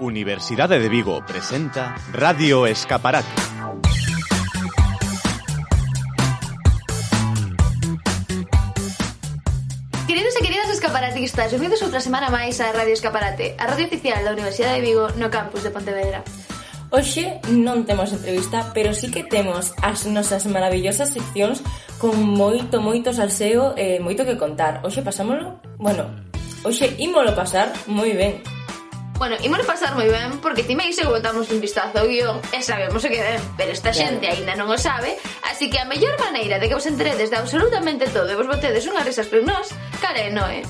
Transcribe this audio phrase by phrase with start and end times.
[0.00, 3.28] Universidade de Vigo presenta Radio Escaparate.
[10.06, 14.32] Queridos e queridas escaparatistas, bienvenidos outra semana máis a Radio Escaparate, a radio oficial da
[14.32, 16.24] Universidade de Vigo no campus de Pontevedra.
[16.88, 21.60] Hoxe non temos entrevista, pero sí que temos as nosas maravillosas seccións
[22.00, 24.80] con moito, moito salseo e moito que contar.
[24.80, 26.08] Hoxe pasámoslo, bueno,
[26.64, 28.59] hoxe ímolo pasar moi ben.
[29.20, 33.04] Bueno, imos pasar moi ben porque ti e botamos un vistazo ao guión e sabemos
[33.04, 34.32] o que ven, pero esta xente claro.
[34.32, 35.12] aínda non o sabe,
[35.44, 38.88] así que a mellor maneira de que vos enteredes de absolutamente todo e vos botedes
[38.88, 40.64] unhas risas por nós, cara e noe.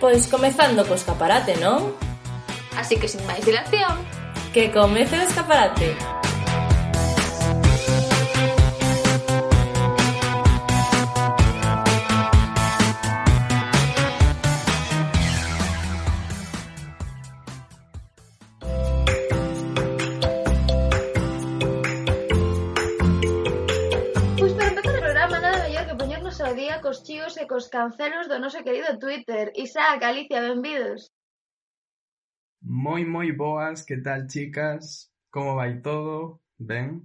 [0.00, 1.92] Pois comezando co escaparate, non?
[2.72, 3.92] Así que sin máis dilación,
[4.56, 5.92] que comece o escaparate.
[5.92, 6.29] Escaparate.
[27.40, 29.52] e cos cancelos do noso querido Twitter.
[29.56, 31.08] Isaac, Alicia, benvidos.
[32.60, 35.08] Moi, moi boas, que tal, chicas?
[35.32, 36.44] Como vai todo?
[36.60, 37.00] Ben,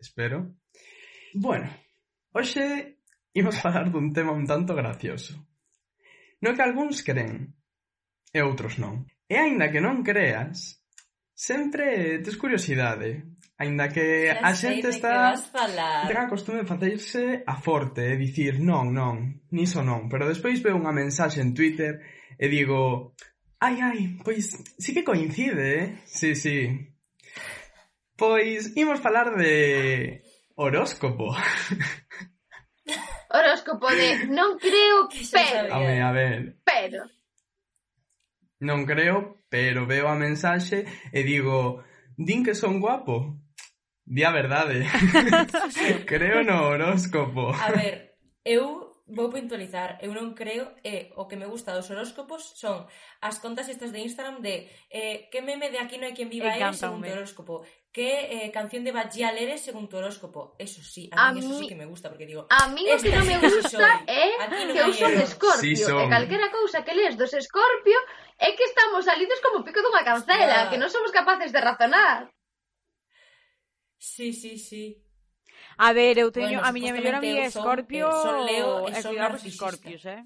[0.00, 0.56] espero.
[1.34, 1.68] Bueno,
[2.32, 2.96] hoxe
[3.36, 5.36] imos falar dun tema un tanto gracioso.
[6.40, 7.52] No que algúns creen,
[8.32, 9.04] e outros non.
[9.28, 10.80] E aínda que non creas,
[11.36, 15.30] sempre tes curiosidade Ainda que a xente está
[16.10, 20.10] ten a costume de facerse a forte e dicir non, non, niso non.
[20.10, 22.02] Pero despois veo unha mensaxe en Twitter
[22.34, 23.14] e digo
[23.62, 25.86] ai, ai, pois sí que coincide, eh?
[26.02, 26.66] Sí, sí.
[28.18, 30.26] Pois imos falar de
[30.58, 31.30] horóscopo.
[33.30, 35.78] horóscopo de non creo, pero...
[35.78, 36.58] Home, a ver...
[36.66, 37.06] Pero...
[38.66, 41.86] Non creo, pero veo a mensaxe e digo,
[42.18, 43.43] din que son guapo.
[44.04, 44.84] Di a verdade.
[46.06, 47.52] creo no horóscopo.
[47.56, 52.56] A ver, eu vou puntualizar, eu non creo e o que me gusta dos horóscopos
[52.56, 52.88] son
[53.20, 56.48] as contas estas de Instagram de eh, que meme de aquí no hai quen viva
[56.48, 60.56] é según tu horóscopo, que eh, canción de Bajial eres según tu horóscopo.
[60.56, 62.88] Eso sí, a, a mí, mí eso sí que me gusta porque digo, a mí
[62.88, 64.40] o que non me gusta é
[64.72, 66.00] que eu son de Escorpio, sí, son.
[66.00, 68.00] e calquera cousa que lees dos Escorpio
[68.40, 70.68] é que estamos salidos como pico dunha cancela, claro.
[70.72, 72.32] que non somos capaces de razonar.
[74.04, 75.02] Sí, sí, sí.
[75.78, 79.16] A ver, eu teño bueno, a miña mellor amiga é Scorpio, son Leo e son
[79.16, 80.20] cuidado cos Scorpios, eh?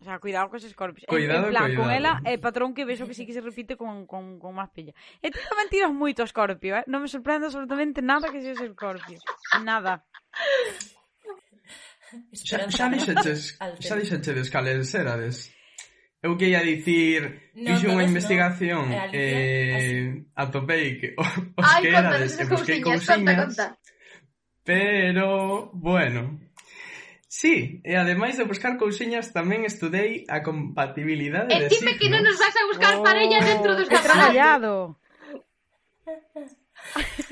[0.00, 1.08] O sea, cuidado cos Scorpios.
[1.08, 1.80] Cuidado, en plan, cuidado.
[1.80, 4.70] con ela é patrón que vexo que sí que se repite con, con, con máis
[4.76, 4.92] pilla.
[5.24, 6.84] E tiño mentiras moito Scorpio, eh?
[6.92, 9.18] Non me sorprende absolutamente nada que seas Scorpio.
[9.64, 10.04] Nada.
[12.36, 15.48] Xa, xa dixeches, xa dixeches cales erades.
[16.20, 19.08] Eu que ia dicir, no, fixe unha investigación no.
[19.16, 21.08] eh, atopei eh, que
[21.56, 23.56] os Ai, que erades e busquei cousiñas,
[24.60, 26.38] pero, bueno,
[27.24, 31.96] sí, e ademais de buscar cousiñas tamén estudei a compatibilidade e de signos.
[31.96, 35.00] E que non nos vas a buscar oh, parella dentro dos traballado.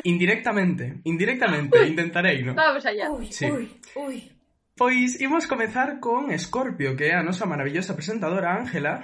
[0.08, 2.56] Indirectamente, indirectamente, intentarei, non?
[2.56, 3.12] Vamos allá.
[3.12, 3.52] Ui, sí.
[3.52, 3.68] ui,
[4.00, 4.37] ui.
[4.78, 9.02] Pois imos comezar con Escorpio, que é a nosa maravillosa presentadora Ángela.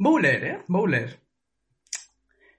[0.00, 0.56] Vou ler, eh?
[0.72, 1.20] Vou ler.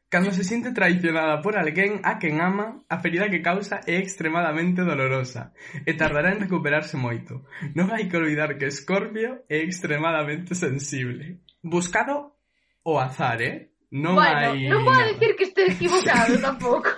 [0.07, 4.85] Cando se sinte traicionada por alguén a quen ama, a ferida que causa é extremadamente
[4.85, 7.41] dolorosa e tardará en recuperarse moito.
[7.74, 11.41] Non hai que olvidar que Escorpio é extremadamente sensible.
[11.66, 12.38] Buscado
[12.85, 13.74] o azar, eh?
[13.89, 14.69] Non bueno, hai...
[14.69, 16.96] non vou decir que este equivocado tampouco.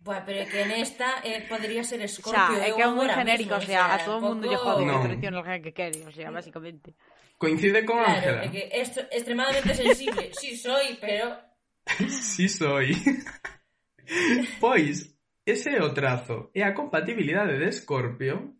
[0.00, 2.56] Buah, pero é que nesta eh, podría ser Scorpio.
[2.56, 4.88] sea, é que é moi genérico, mismo, o sea, a todo o mundo lle jode
[4.88, 4.96] no.
[4.96, 6.96] que traiciona alguén que quere, o sea, basicamente.
[7.36, 8.40] Coincide con claro, Ángela.
[8.40, 10.32] Claro, é que é extremadamente sensible.
[10.32, 11.36] sí soy, pero...
[12.08, 12.96] sí soy.
[14.64, 15.12] pois,
[15.44, 16.48] ese é o trazo.
[16.56, 18.56] É a compatibilidade de Scorpio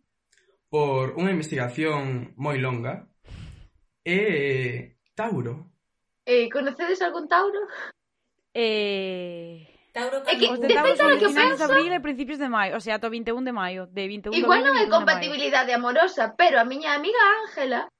[0.69, 3.09] por unha investigación moi longa.
[4.05, 5.73] É Tauro.
[6.21, 7.65] Eh, conocedes algún Tauro?
[8.53, 9.70] Eh...
[9.91, 11.59] Tauro é que, os de Tauro son que penso...
[11.59, 14.63] de abril e principios de maio, o sea, ata 21 de maio, de 21 Igual
[14.63, 17.91] non é compatibilidade amorosa, pero a miña amiga Ángela,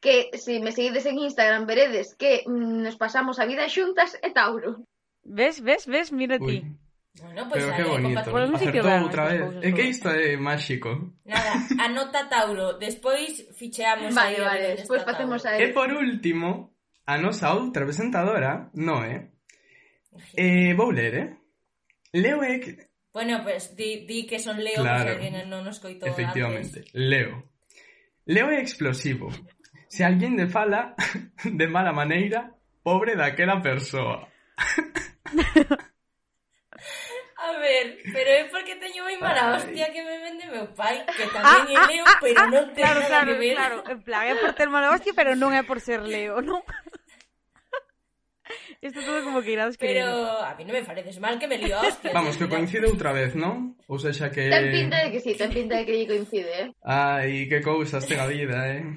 [0.00, 4.16] que se si me seguides en Instagram veredes que mm, nos pasamos a vida xuntas
[4.24, 4.80] é Tauro.
[5.22, 6.64] Ves, ves, ves, mira ti.
[7.20, 8.30] Bueno, pois pues, Pero que bonito.
[8.30, 9.42] Pues Acertou outra vez.
[9.60, 11.12] É que isto é máxico.
[11.26, 11.52] Nada,
[11.84, 12.78] anota Tauro.
[12.78, 16.72] Despois ficheamos vale, a Vale, vale, despois facemos a E por último,
[17.04, 19.29] a nosa outra presentadora, Noé,
[20.36, 21.28] Eh, vou ler, eh?
[22.12, 22.90] Leo é que...
[23.12, 26.94] Bueno, pues, di, di que son Leo claro, que non nos coitou Efectivamente, antes.
[26.94, 27.50] Leo.
[28.26, 29.30] Leo é explosivo.
[29.90, 30.94] Se alguén de fala
[31.42, 34.30] de mala maneira, pobre daquela persoa.
[37.40, 41.24] A ver, pero é porque teño moi mala hostia que me vende meu pai, que
[41.24, 43.54] ah, tamén é ah, Leo, ah, pero non ten claro, nada claro, que ver.
[43.56, 46.60] Claro, en plan, é por ter mala hostia, pero non é por ser Leo, non?
[48.80, 50.08] Isto todo como que irás querido.
[50.08, 52.16] Pero a mí non me pareces mal que me lío hostia.
[52.16, 53.76] Vamos, que coincide outra vez, non?
[53.84, 54.48] Ou seja que...
[54.48, 56.68] Ten pinta de que sí, ten pinta de que lle coincide, eh?
[56.80, 58.88] Ai, que cousas ten a vida, eh?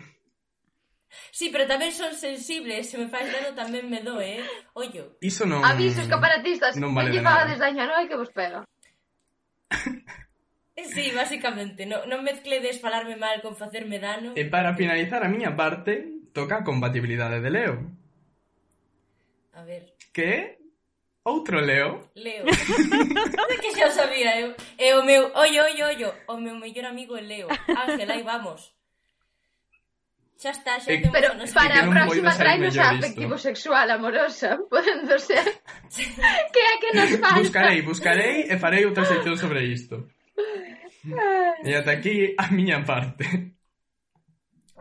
[1.35, 4.43] Sí, pero tamén son sensibles, se me faz dano tamén me doe, eh?
[4.71, 5.19] Ollo.
[5.19, 5.59] Iso non...
[5.67, 8.63] Avisos caparatistas, non vale lle pagades daño a hai que vos pega.
[10.73, 14.31] Sí, basicamente, no, non mezcledes falarme mal con facerme dano.
[14.33, 17.75] E eh, para finalizar a miña parte, toca a compatibilidade de Leo.
[19.53, 19.93] A ver.
[20.13, 20.57] Que?
[21.23, 22.11] Outro Leo?
[22.15, 22.43] Leo.
[23.63, 23.87] que xa eh.
[23.87, 24.49] eh, o sabía, eu.
[24.77, 27.47] E o meu, oi, oi, oi, o meu mellor amigo é Leo.
[27.47, 28.75] Ángel, aí vamos.
[30.35, 31.51] Xa está, xa eh, temos Pero nos...
[31.55, 35.47] para a próxima traínos a afectivo sexual amorosa, podendo ser.
[36.53, 37.39] que é que nos falta?
[37.39, 40.11] Buscarei, buscarei e farei outra sección sobre isto.
[41.63, 43.23] e ata aquí a miña parte.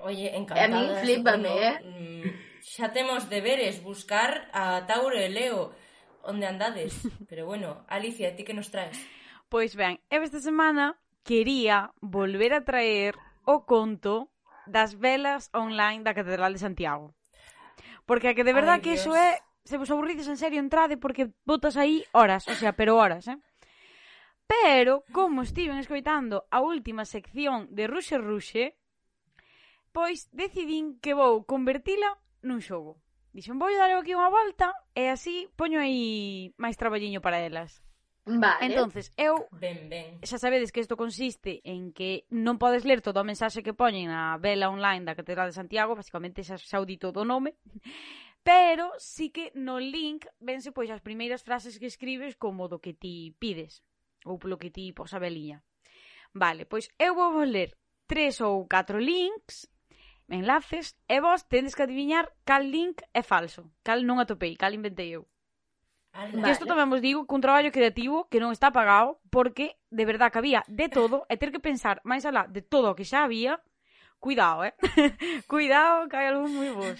[0.03, 0.67] Oye, encantada.
[0.67, 1.77] A min flipame, eh?
[1.87, 5.75] Mm, xa temos deberes buscar a Tauro e Leo
[6.23, 6.95] onde andades.
[7.29, 8.95] Pero bueno, Alicia, ti que nos traes?
[9.51, 14.31] Pois ben, eu esta semana quería volver a traer o conto
[14.65, 17.13] das velas online da Catedral de Santiago.
[18.07, 21.35] Porque a que de verdad que iso é se vos aburrides en serio, entrade porque
[21.45, 23.39] botas aí horas, o sea, pero horas, eh?
[24.47, 28.77] Pero, como estiven escoitando a última sección de Ruxe Ruxe,
[29.95, 32.99] pois decidín que vou convertila nun xogo.
[33.33, 37.81] Dixen, vou dar aquí unha volta e así poño aí máis traballiño para elas.
[38.25, 38.67] Vale.
[38.67, 40.21] Entonces, eu ben, ben.
[40.23, 44.15] xa sabedes que isto consiste en que non podes ler toda a mensaxe que poñen
[44.15, 47.59] na vela online da Catedral de Santiago, basicamente xa, xa o di todo o nome,
[48.47, 52.95] pero sí que no link vense pois as primeiras frases que escribes como do que
[52.95, 53.83] ti pides
[54.23, 55.67] ou polo que ti pos a veliña.
[56.31, 57.75] Vale, pois eu vou ler
[58.07, 59.72] tres ou catro links
[60.33, 65.15] enlaces e vos tendes que adiviñar cal link é falso, cal non atopei, cal inventei
[65.15, 65.29] eu.
[66.13, 66.45] Vale.
[66.45, 70.05] E isto tamén vos digo que un traballo creativo que non está pagado porque de
[70.05, 73.09] verdad que había de todo e ter que pensar máis alá de todo o que
[73.09, 73.61] xa había
[74.23, 74.75] Cuidado, eh?
[75.49, 76.95] Cuidado, que hai algún moi vos.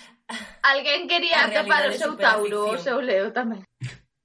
[0.67, 3.63] Alguén quería atopar o seu Tauro, o seu Leo tamén.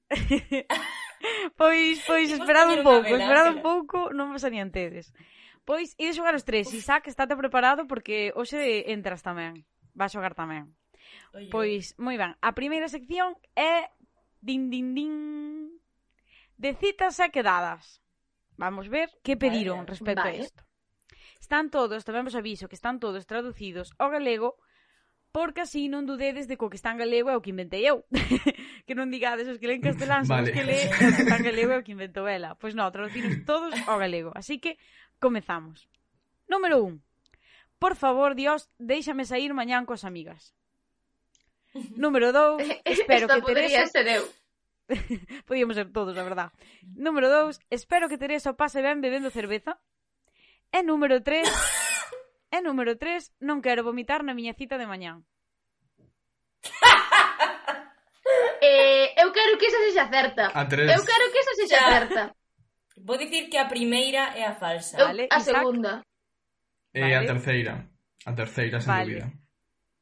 [1.62, 5.13] pois, pois, esperad un pouco, esperad un pouco, non vos adiantedes.
[5.68, 6.72] Pois, ides xogar os tres.
[6.72, 9.68] Isaac, estate preparado porque hoxe entras tamén.
[9.92, 10.72] Vas xogar tamén.
[11.36, 11.52] Oye.
[11.52, 12.40] Pois, moi ben.
[12.40, 13.92] A primeira sección é
[14.40, 15.14] din din din
[16.56, 18.00] de citas e quedadas.
[18.56, 19.92] Vamos ver que pediron vale.
[19.92, 20.40] respecto vale.
[20.40, 20.62] a isto.
[21.44, 24.56] Están todos, tamén vos aviso que están todos traducidos ao galego
[25.38, 28.10] porque así non dudedes de co que está en galego é o que inventei eu.
[28.89, 30.50] que non digades ah, os que leen castelán son vale.
[30.50, 32.57] os que leen o que está en galego é o que inventou ela.
[32.57, 34.34] Pois non, traducinos todos ao galego.
[34.34, 34.81] Así que
[35.22, 35.86] comezamos.
[36.50, 36.98] Número 1.
[37.78, 40.57] Por favor, Dios, déixame sair mañán coas amigas.
[41.94, 43.86] Número 2, espero Esta que Teresa...
[43.94, 44.25] ser eu.
[45.45, 46.50] Podíamos ser todos, a verdad.
[46.98, 49.78] Número 2, espero que Teresa o pase ben bebendo cerveza.
[50.74, 51.45] E número 3,
[52.52, 55.28] E número 3, non quero vomitar na miña cita de mañán.
[58.62, 60.44] eh, eu quero que esa sexa certa.
[60.54, 60.88] A tres.
[60.92, 61.89] Eu quero que esa sexa Xa.
[61.92, 62.24] certa.
[62.98, 64.98] Vou dicir que a primeira é a falsa.
[64.98, 65.58] Eu, Vale, a Isaac?
[65.60, 65.94] segunda.
[66.94, 67.27] E a Vale.
[67.27, 67.74] terceira.
[68.25, 69.06] A terceira, sen Vale.
[69.06, 69.27] dúbida.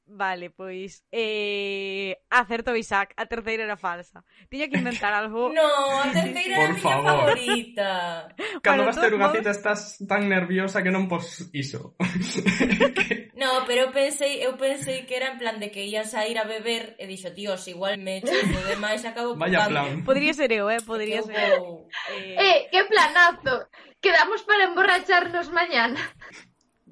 [0.07, 4.21] Vale, pois eh, acertou Isaac, a terceira era falsa.
[4.53, 5.49] Tiña que inventar algo.
[5.49, 5.65] no,
[5.99, 7.33] a terceira era Por a miña favor.
[7.33, 7.89] favorita.
[8.61, 11.97] Cando bueno, vas ter unha todos cita estás tan nerviosa que non pos iso.
[13.35, 16.47] No, pero eu pensei, eu pensei que era en plan de que ían sair a
[16.47, 20.07] beber e dixo, "Dios, igual me chufo de máis e acabo Vaya plan.
[20.07, 20.79] Podría ser eu, eh?
[20.79, 21.59] Podría ser.
[21.59, 21.83] eu.
[22.15, 23.67] Eh, Eh, que planazo.
[23.99, 25.99] Quedamos para emborracharnos mañana.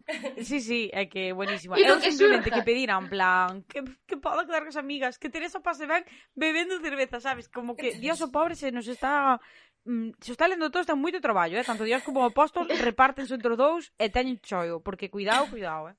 [0.44, 1.80] Sí, sí, é que é buenísima.
[1.80, 2.60] Eu que simplemente surja.
[2.60, 6.04] que pedira en plan que, que podo quedar as amigas, que Teresa pase ben
[6.36, 7.48] bebendo cerveza, sabes?
[7.48, 9.40] Como que Dios o pobre se nos está
[9.86, 11.64] mm, se está lendo todo está moito traballo, eh?
[11.64, 15.90] tanto Dios como o apóstol repártense entre os dous e teñen choio, porque cuidado, cuidado,
[15.92, 15.96] eh?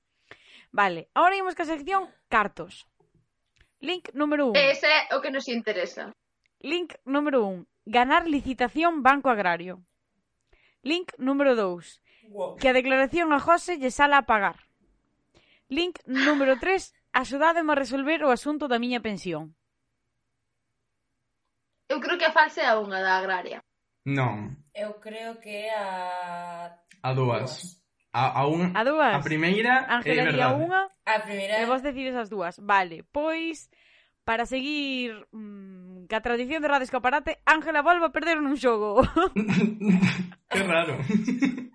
[0.69, 2.85] Vale, agora imos ca sección cartos.
[3.81, 4.59] Link número 1.
[4.59, 6.13] Ese é o que nos interesa.
[6.61, 7.65] Link número 1.
[7.85, 9.81] Ganar licitación Banco Agrario.
[10.81, 12.01] Link número 2
[12.59, 14.65] que a declaración a José lle sala a pagar.
[15.69, 19.57] Link número 3, axudádeme a resolver o asunto da miña pensión.
[21.89, 23.61] Eu creo que a falsa é a unha da agraria.
[24.05, 24.57] Non.
[24.73, 26.73] Eu creo que é a...
[27.01, 27.81] A dúas.
[28.13, 28.73] A, a, un...
[28.73, 29.13] a dúas.
[29.17, 30.61] A primeira Ángela é verdade.
[30.61, 31.61] Unha, a primeira...
[31.61, 32.57] E vos decides as dúas.
[32.61, 33.69] Vale, pois...
[34.25, 39.05] Para seguir mmm, ca tradición de Radio Escaparate, Ángela volve a perder nun xogo.
[40.49, 40.97] que raro.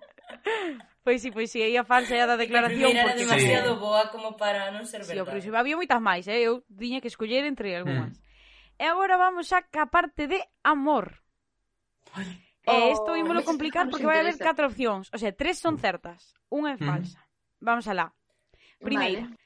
[1.01, 2.93] Pois si, sí, pois si, sí, aí a falsa é a da declaración.
[2.93, 3.01] Porque...
[3.01, 3.79] era demasiado sí.
[3.81, 5.17] boa como para non ser verdade.
[5.17, 6.45] Si, pero iso había moitas máis, eh?
[6.45, 8.13] eu tiña que escoller entre algunhas.
[8.13, 8.81] Mm.
[8.81, 11.25] E agora vamos xa ca parte de amor.
[12.13, 12.37] Ay.
[12.61, 15.09] E isto oh, ímolo complicar porque vai haber catro opcións.
[15.09, 16.85] O sea, tres son certas, unha é hmm.
[16.85, 17.17] falsa.
[17.17, 17.65] Mm.
[17.65, 18.13] Vamos alá.
[18.77, 19.37] Primeira, vale.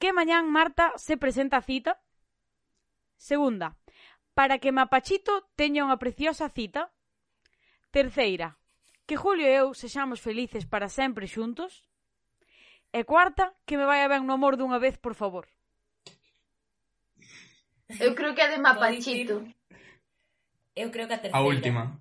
[0.00, 2.00] que mañán Marta se presenta a cita.
[3.20, 3.76] Segunda,
[4.32, 6.88] para que Mapachito teña unha preciosa cita.
[7.92, 8.56] Terceira,
[9.12, 11.84] que Julio e eu sexamos felices para sempre xuntos.
[12.98, 15.44] E cuarta, que me vaya ben no amor dunha vez, por favor.
[18.00, 19.44] Eu creo que é de Mapachito.
[20.74, 21.36] Eu creo que a terceira.
[21.36, 22.00] A última.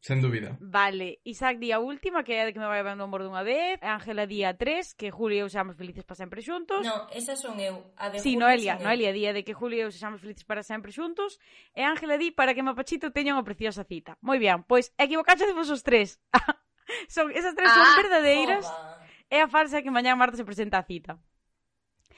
[0.00, 0.56] Sen dúbida.
[0.60, 3.76] Vale, Isaac di a última, que é de que me vai levando amor dunha vez.
[3.84, 6.80] Ángela di a tres, que Julio e eu seamos felices para sempre xuntos.
[6.80, 7.92] Non, esa son eu.
[8.00, 10.64] A de sí, Julio Noelia, Noelia día de que Julio e eu seamos felices para
[10.64, 11.36] sempre xuntos.
[11.76, 14.16] E Ángela di para que Mapachito teña unha preciosa cita.
[14.24, 16.16] Moi ben, pois equivocaxe de vos os tres.
[17.12, 18.64] son, esas tres ah, son verdadeiras.
[18.64, 19.04] Oba.
[19.28, 21.20] E a falsa que mañá Marta se presenta a cita.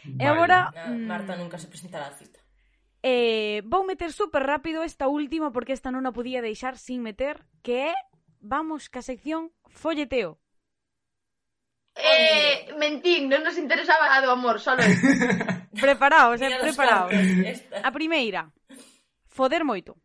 [0.07, 0.23] Vale.
[0.23, 0.71] E agora...
[0.71, 0.87] Na,
[1.19, 2.41] Marta mm, nunca se presentará a cita.
[3.02, 7.42] Eh, vou meter super rápido esta última porque esta non a podía deixar sin meter,
[7.66, 7.94] que é
[8.38, 10.38] vamos ca sección folleteo.
[11.99, 15.06] Eh, mentín, non nos interesaba a do amor, solo isto.
[15.76, 17.12] preparaos, eh, preparaos.
[17.82, 18.54] A primeira,
[19.26, 19.99] foder moito.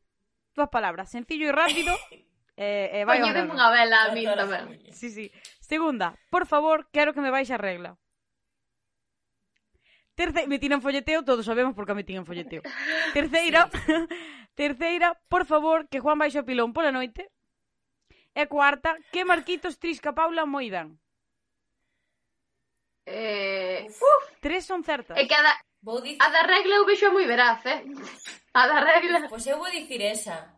[0.58, 1.94] Dúas palabras, sencillo e rápido.
[2.58, 4.82] Eh, eh, vai Poñedeme unha vela a mí tamén.
[4.90, 5.30] Sí, sí.
[5.62, 8.02] Segunda, por favor, quero que me baixe a regla.
[10.18, 12.64] Terceira, me tiran folleteo, todos sabemos por que me tiran folleteo.
[13.14, 13.94] Terceira, sí.
[14.56, 17.30] terceira, por favor, que Juan baixe o pilón pola noite.
[18.34, 20.98] E cuarta, que Marquitos trisca Paula moidan.
[23.06, 24.24] Eh, uf.
[24.42, 25.22] Tres son certas.
[25.22, 25.54] E que a da,
[25.86, 26.18] vou dicir...
[26.18, 27.86] a da regla eu vexo moi veraz, eh?
[28.58, 29.30] A da regla...
[29.30, 30.50] Pois pues eu vou dicir esa.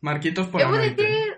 [0.00, 0.64] Marquitos pola noite.
[0.64, 0.96] Eu vou noite.
[0.96, 1.36] dicir...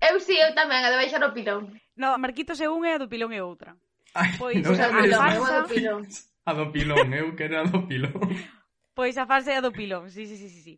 [0.00, 1.76] Eu sí, eu tamén, a de baixar o pilón.
[1.92, 3.76] No, Marquitos é unha e a do pilón é outra.
[4.16, 7.12] Ai, pois, no, a, a, a, a, a, a, a, a, a, A do pilón,
[7.14, 7.36] eu ¿eh?
[7.36, 8.12] quero a do pilón.
[8.94, 10.60] Pois a fase é a do pilón, sí, sí, sí, sí.
[10.62, 10.74] sí.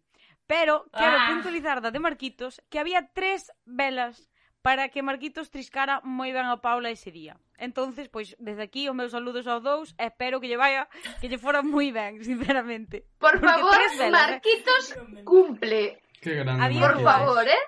[0.46, 1.28] Pero quero ah.
[1.28, 4.30] puntualizar da de Marquitos que había tres velas
[4.62, 7.36] para que Marquitos triscara moi ben a Paula ese día.
[7.58, 10.88] Entonces, pois, desde aquí os meus saludos aos dous, e espero que lle vaya,
[11.20, 13.04] que lle fora moi ben, sinceramente.
[13.18, 14.10] Por Porque favor, velas, eh.
[14.10, 15.22] Marquitos eh?
[15.22, 16.02] cumple.
[16.22, 17.62] Que grande, Había Por favor, eh?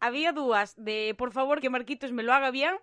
[0.00, 2.76] Había dúas de, por favor, que Marquitos me lo haga bien,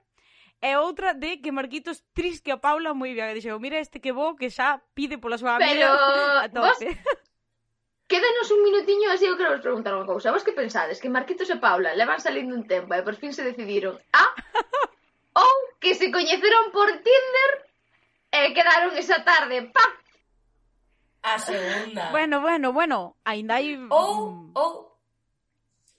[0.62, 3.34] E outra de que Marquitos trisque a Paula moi ben.
[3.34, 5.90] E dixeu, mira este que bo que xa pide pola súa amiga Pero...
[6.46, 6.94] a tope.
[8.12, 10.30] Quédanos un minutiño así eu quero vos preguntar unha cousa.
[10.30, 11.02] Vos que pensades?
[11.02, 14.26] Que Marquitos e Paula levan salindo un tempo e por fin se decidiron a
[15.42, 17.52] ou que se coñeceron por Tinder
[18.30, 19.86] e quedaron esa tarde, pa!
[21.26, 22.14] A segunda.
[22.14, 23.78] Bueno, bueno, bueno, ainda hai...
[23.90, 24.94] Ou, ou...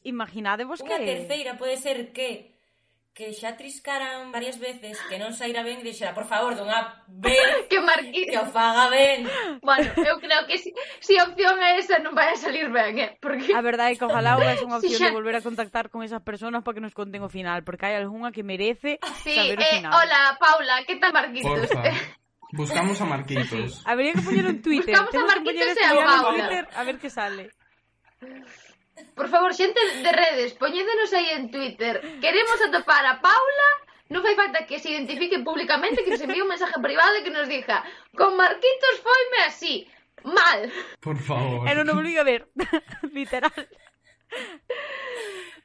[0.07, 0.87] Imaginadevos que...
[0.87, 2.52] Unha terceira pode ser que
[3.15, 7.37] que xa triscaran varias veces que non saíra ben e dixera, por favor, dunha vez
[7.71, 8.25] que, marquí...
[8.25, 9.29] que o faga ben.
[9.61, 10.73] Bueno, eu creo que si,
[11.05, 13.13] si a opción é esa non vai a salir ben, eh?
[13.21, 13.53] Porque...
[13.53, 15.13] A verdade é que ojalá houvese unha opción si xa...
[15.13, 18.01] de volver a contactar con esas personas para que nos conten o final, porque hai
[18.01, 19.93] algunha que merece sí, saber o eh, final.
[19.93, 21.69] Eh, hola, Paula, que tal Marquitos?
[21.69, 21.85] Porfa.
[22.57, 23.81] Buscamos a Marquitos.
[23.85, 24.93] Habría que poñer un Twitter.
[24.93, 26.33] Buscamos Temos a Marquitos e a Paula.
[26.33, 27.45] Twitter a ver que sale.
[29.15, 32.01] Por favor, xente de redes, poñédenos aí en Twitter.
[32.21, 33.71] Queremos atopar a Paula
[34.13, 37.33] non fai falta que se identifique públicamente, que nos envíe un mensaje privado e que
[37.33, 37.81] nos diga
[38.13, 39.89] con Marquitos foime así,
[40.21, 40.69] mal.
[41.01, 41.65] Por favor.
[41.65, 42.45] E non obliga a ver,
[43.17, 43.57] literal.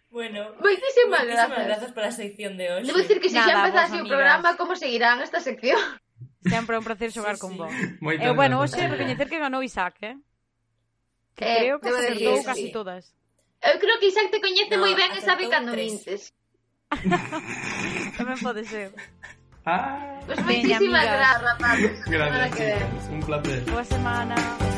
[0.07, 1.67] Bueno, moitísimas gracias.
[1.67, 2.87] grazas pola sección de hoxe.
[2.87, 5.77] Debo dicir que se Nada, xa empezase o programa, como seguirán esta sección?
[6.47, 7.59] Sempre é un placer xogar sí, con sí.
[7.59, 7.73] vos.
[7.99, 10.15] Moitas eh, bueno, hoxe recoñecer que ganou Isaac, eh?
[11.35, 12.71] Que eh, creo que acertou casi sí.
[12.71, 13.16] todas.
[13.63, 16.33] Eu creo que Isaac te coñece No, moi ben e sabe cando mintes.
[18.17, 18.93] Tamén pode ser.
[19.67, 21.97] Ah, Pois Veña, moitísimas grazas, rapazes.
[22.07, 23.09] Gracias.
[23.11, 23.59] Un placer.
[23.67, 24.35] Boa semana.
[24.35, 24.77] semana.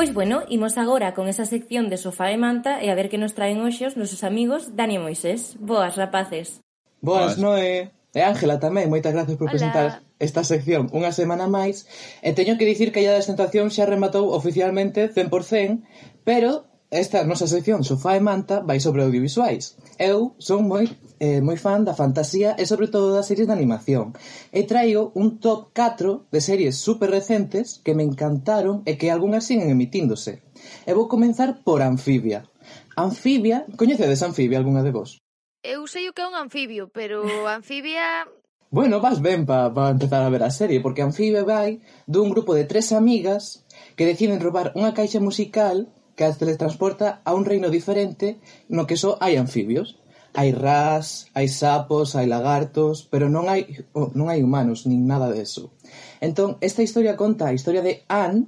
[0.00, 3.20] Pois bueno, imos agora con esa sección de sofá e manta e a ver que
[3.20, 5.60] nos traen hoxe os nosos amigos Dani e Moisés.
[5.60, 6.64] Boas, rapaces.
[7.04, 7.92] Boas, Noé.
[8.16, 9.60] E Ángela tamén, moitas gracias por Hola.
[9.60, 11.84] presentar esta sección unha semana máis.
[12.24, 15.84] E teño que dicir que a da xa rematou oficialmente 100%,
[16.24, 19.76] pero esta nosa sección Sofá e Manta vai sobre audiovisuais.
[20.00, 20.88] Eu son moi
[21.20, 24.16] eh, moi fan da fantasía e sobre todo das series de animación.
[24.50, 29.44] E traigo un top 4 de series super recentes que me encantaron e que algunhas
[29.44, 30.40] siguen emitíndose.
[30.88, 32.48] E vou comenzar por Anfibia.
[32.96, 35.20] Anfibia, coñecedes Anfibia algunha de vos?
[35.60, 38.24] Eu sei o que é un anfibio, pero Anfibia
[38.72, 42.56] Bueno, vas ben para pa empezar a ver a serie, porque Anfibia vai dun grupo
[42.56, 47.68] de tres amigas que deciden roubar unha caixa musical que as teletransporta a un reino
[47.68, 48.40] diferente
[48.72, 49.99] no que só hai anfibios
[50.34, 55.26] hai ras, hai sapos, hai lagartos, pero non hai oh, non hai humanos nin nada
[55.30, 55.74] deso.
[56.22, 58.46] Entón, esta historia conta a historia de Anne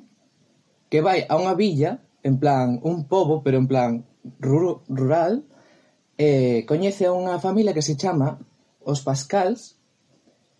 [0.92, 3.90] que vai a unha villa, en plan un pobo, pero en plan
[4.38, 5.42] rur rural,
[6.20, 8.38] eh, coñece a unha familia que se chama
[8.84, 9.80] os Pascals,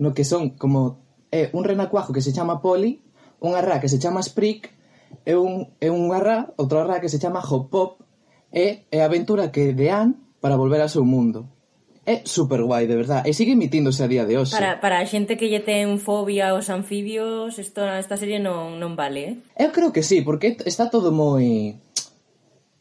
[0.02, 3.04] no que son como eh, un renacuajo que se chama Polly,
[3.38, 4.74] unha rá que se chama Sprick,
[5.22, 8.02] e, un, e unha rá, outra rá que se chama Hop Pop,
[8.50, 11.46] e, e a aventura que de Anne para volver ao seu mundo.
[12.02, 14.58] É super guai, de verdad, e sigue emitíndose a día de hoxe.
[14.58, 18.98] Para, para a xente que lle ten fobia aos anfibios, isto, esta serie non, non
[18.98, 19.34] vale, eh?
[19.54, 21.78] Eu creo que sí, porque está todo moi...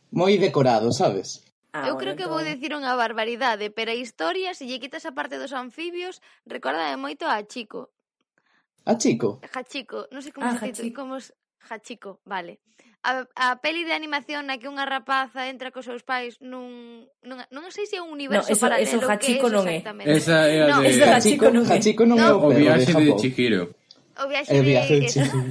[0.09, 1.45] moi decorado, sabes?
[1.69, 2.33] Ah, Eu creo que entón...
[2.33, 6.17] vou dicir unha barbaridade, pero a historia, se lle quitas a parte dos anfibios,
[6.49, 7.93] recorda moito a Chico.
[8.89, 9.37] A Chico?
[9.53, 11.21] Hachico, non sei como ah, se dice, como
[11.69, 12.57] Hachiko, vale
[13.03, 17.41] a, a peli de animación na que unha rapaza entra cos seus pais nun, nun,
[17.49, 19.81] non sei se é un universo no, eso, paralelo eso Hachiko que non é.
[20.05, 20.93] Esa é a no, de...
[20.93, 21.73] Eso Hachiko, non é.
[21.73, 23.73] Hachiko non é no, o viaxe de, de Chihiro.
[24.21, 25.41] O viaxe, o viaxe de, de Chihiro.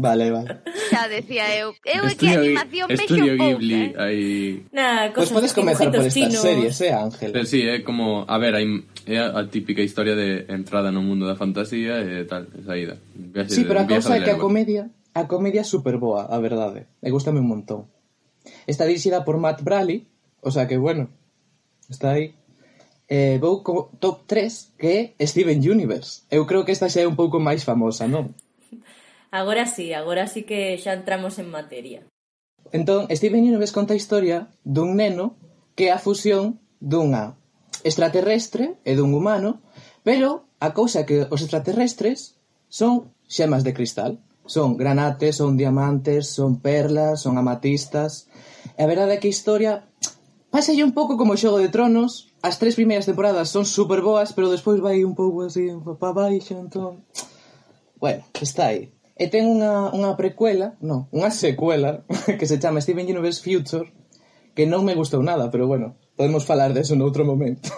[0.00, 0.64] vale, vale.
[0.88, 1.76] Xa decía eu.
[1.84, 4.00] Eu é que animación pexo Estudio Ghibli, eh.
[4.00, 4.24] aí...
[4.72, 7.36] Nah, pois pues podes comezar por estas series, eh, Ángel?
[7.36, 8.24] Pero sí, é como...
[8.24, 8.64] A ver, hai,
[9.04, 12.96] é a típica historia de entrada no mundo da fantasía e tal, saída.
[13.12, 16.86] Viaxe sí, pero a cousa é que a comedia A comedia é superboa, a verdade,
[17.02, 17.90] e gustame un montón.
[18.70, 20.06] Está dirixida por Matt Braley,
[20.46, 21.10] o sea que, bueno,
[21.90, 22.38] está aí.
[23.10, 26.22] Eh, vou co top 3, que é Steven Universe.
[26.30, 28.30] Eu creo que esta xa é un pouco máis famosa, non?
[29.34, 32.06] Agora sí, agora sí que xa entramos en materia.
[32.70, 35.34] Entón, Steven Universe conta a historia dun neno
[35.74, 37.34] que é a fusión dunha
[37.82, 39.58] extraterrestre e dun humano,
[40.06, 42.38] pero a cousa que os extraterrestres
[42.70, 44.22] son xemas de cristal.
[44.48, 48.32] Son granates, son diamantes, son perlas, son amatistas.
[48.72, 49.72] E a verdade é que a historia
[50.48, 52.32] pásalle un pouco como o Xogo de Tronos.
[52.40, 55.68] As tres primeiras temporadas son super boas, pero despois vai un pouco así
[56.00, 57.04] pa baixo, entón...
[58.00, 58.96] Bueno, está aí.
[59.18, 62.06] E ten unha, unha precuela, non, unha secuela,
[62.38, 63.90] que se chama Steven Universe Future,
[64.56, 67.68] que non me gustou nada, pero bueno, podemos falar deso noutro momento.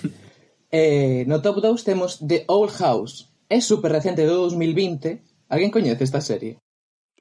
[0.72, 3.34] eh, no top 2 temos The Old House.
[3.52, 5.20] É super recente de 2020,
[5.52, 6.56] Alguén coñece esta serie?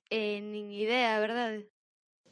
[0.08, 1.68] Eh, nin idea, a verdade.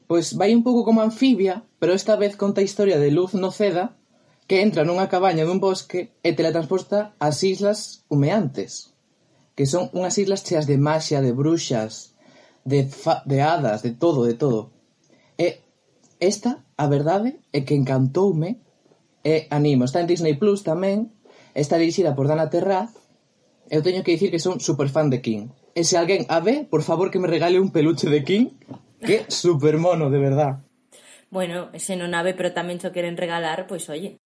[0.07, 3.99] Pois vai un pouco como anfibia, pero esta vez conta a historia de Luz Noceda,
[4.47, 8.95] que entra nunha cabaña dun bosque e teletransporta ás Islas Humeantes,
[9.59, 12.15] que son unhas islas cheas de maxia, de bruxas,
[12.63, 14.71] de, fa de hadas, de todo, de todo.
[15.35, 15.59] E
[16.23, 18.63] esta, a verdade, é que encantoume
[19.19, 19.83] e animo.
[19.83, 21.11] Está en Disney Plus tamén,
[21.51, 22.95] está dirixida por Dana Terraz,
[23.67, 25.58] eu teño que dicir que son super fan de King.
[25.79, 28.51] E se alguén a ve, por favor que me regale un peluche de King,
[28.99, 30.59] que super mono, de verdad.
[31.31, 34.19] Bueno, ese non ave, pero tamén cho queren regalar, pois oye,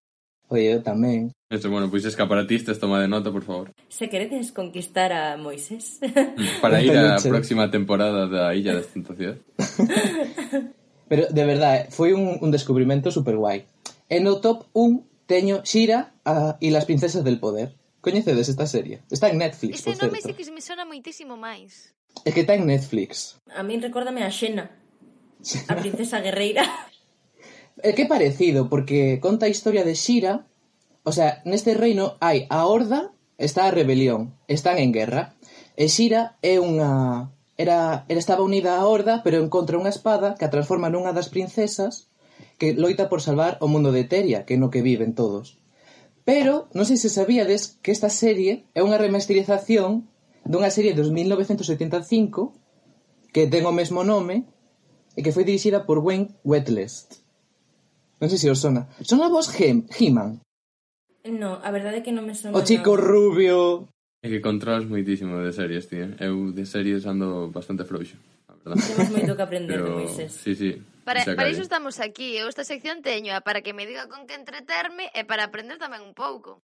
[0.50, 1.30] Oye, eu tamén.
[1.50, 3.70] Eso, bueno, pois escaparatistas, toma de nota, por favor.
[3.90, 6.02] se queredes conquistar a Moisés.
[6.64, 7.30] Para ir á peluche.
[7.30, 9.38] próxima temporada da Illa das Tentacións.
[11.10, 13.66] Pero, de verdade, foi un, un descubrimento super guai.
[14.10, 17.78] E no top 1 teño Shira a, e las princesas del poder.
[18.04, 19.00] Coñecedes esta serie?
[19.08, 20.36] Está en Netflix, Ese por nome certo.
[20.36, 21.96] sí que me sona moitísimo máis.
[22.28, 23.40] É que está en Netflix.
[23.48, 24.76] A min recórdame a Xena,
[25.72, 26.68] a princesa guerreira.
[27.80, 30.46] É que parecido, porque conta a historia de Xira,
[31.08, 35.40] o sea, neste reino hai a horda, está a rebelión, están en guerra,
[35.80, 40.44] e Xira é unha era, era estaba unida á horda, pero encontra unha espada que
[40.44, 42.12] a transforma nunha das princesas
[42.60, 45.63] que loita por salvar o mundo de Eteria, que é no que viven todos.
[46.24, 50.08] Pero non sei se sabíades que esta serie é unha remasterización
[50.48, 52.56] dunha serie de 1985
[53.36, 54.48] que ten o mesmo nome
[55.16, 57.24] e que foi dirixida por Wayne Wetlest.
[58.24, 58.88] Non sei se os sona.
[59.04, 60.40] Sona vos He-Man?
[61.28, 62.56] No, a verdade é que non me sona.
[62.56, 63.04] O chico nada.
[63.04, 63.92] rubio.
[64.24, 66.16] É que controlas moitísimo de series, tío.
[66.24, 68.16] Eu de series ando bastante frouxo.
[68.64, 70.00] Temos moito que aprender Pero...
[70.00, 70.32] de Moisés.
[70.40, 70.80] Sí, sí.
[71.04, 72.40] Para, para iso estamos aquí.
[72.40, 76.02] Eu esta sección teño para que me diga con que entreterme e para aprender tamén
[76.04, 76.64] un pouco.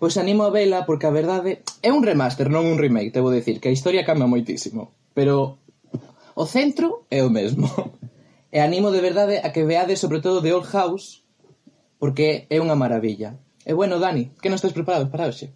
[0.00, 3.32] Pois animo a vela porque a verdade é un remaster, non un remake, te vou
[3.32, 5.60] dicir que a historia cambia moitísimo, pero
[6.36, 7.68] o centro é o mesmo.
[8.48, 11.20] E animo de verdade a que veades sobre todo de Old House
[12.00, 13.36] porque é unha maravilla.
[13.68, 15.52] E bueno, Dani, que non estás preparado para hoxe?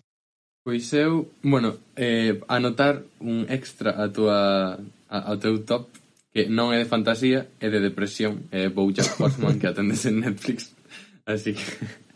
[0.60, 4.76] Pois eu, bueno, eh, anotar un extra a tua,
[5.08, 5.88] a, ao teu top
[6.32, 10.72] que non é de fantasía, é de depresión, é Bojack Horseman que atendes en Netflix.
[11.28, 11.62] Así que...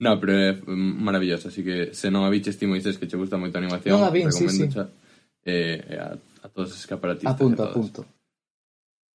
[0.00, 3.36] No, pero é maravillosa, así que se non a viches ti moises que che gusta
[3.36, 4.64] moito a animación, non a vin, sí, sí.
[4.72, 4.88] Xa,
[5.44, 7.36] eh, a, a todos os escaparatistas.
[7.36, 8.00] Apunto, apunto.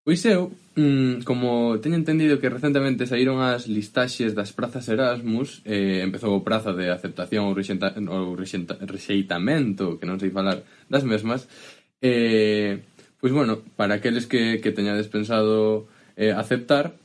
[0.06, 6.06] Pois eu, mmm, como teño entendido que recentemente saíron as listaxes das prazas Erasmus, eh,
[6.06, 11.02] empezou o praza de aceptación ou, rexenta, ou rexenta, rexeitamento, que non sei falar, das
[11.02, 11.50] mesmas,
[11.98, 12.86] eh,
[13.20, 16.96] Pois bueno, para aqueles que, que teñades pensado eh, aceptar,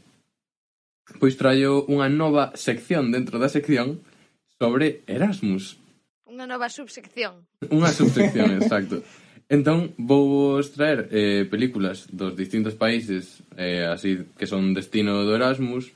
[1.18, 4.04] pois traio unha nova sección dentro da sección
[4.60, 5.80] sobre Erasmus.
[6.28, 7.48] Unha nova subsección.
[7.66, 9.02] Unha subsección, exacto.
[9.50, 15.34] Entón, vou vos traer eh, películas dos distintos países eh, así que son destino do
[15.34, 15.90] Erasmus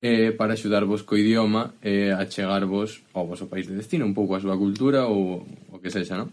[0.00, 4.32] eh, para axudarvos co idioma eh, a chegarvos ao vosso país de destino, un pouco
[4.32, 6.32] a súa cultura ou o que sexa, non?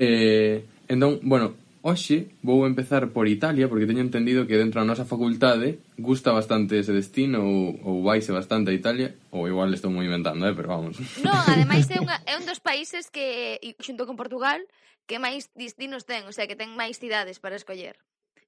[0.00, 5.08] Eh, entón, bueno, Hoxe vou empezar por Italia porque teño entendido que dentro da nosa
[5.08, 10.04] facultade gusta bastante ese destino ou, ou vaise bastante a Italia ou igual estou moi
[10.04, 11.00] inventando, eh, pero vamos.
[11.24, 14.60] No, ademais é, unha, é un dos países que xunto con Portugal
[15.08, 17.96] que máis destinos ten, o sea, que ten máis cidades para escoller.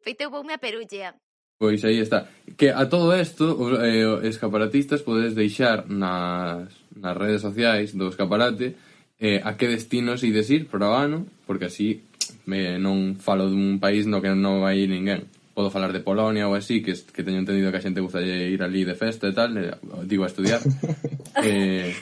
[0.05, 1.17] Feito voume a Perugia.
[1.57, 2.29] Pois aí está.
[2.59, 8.77] Que a todo isto os eh, escaparatistas podedes deixar nas, nas redes sociais do escaparate
[9.17, 12.12] eh, a que destinos ides ir para o ano, porque así
[12.47, 16.57] me, non falo dun país no que non vai ninguén podo falar de Polonia ou
[16.57, 19.53] así, que, que teño entendido que a xente gusta ir ali de festa e tal,
[19.61, 19.77] eh,
[20.09, 20.61] digo a estudiar.
[21.45, 21.93] eh,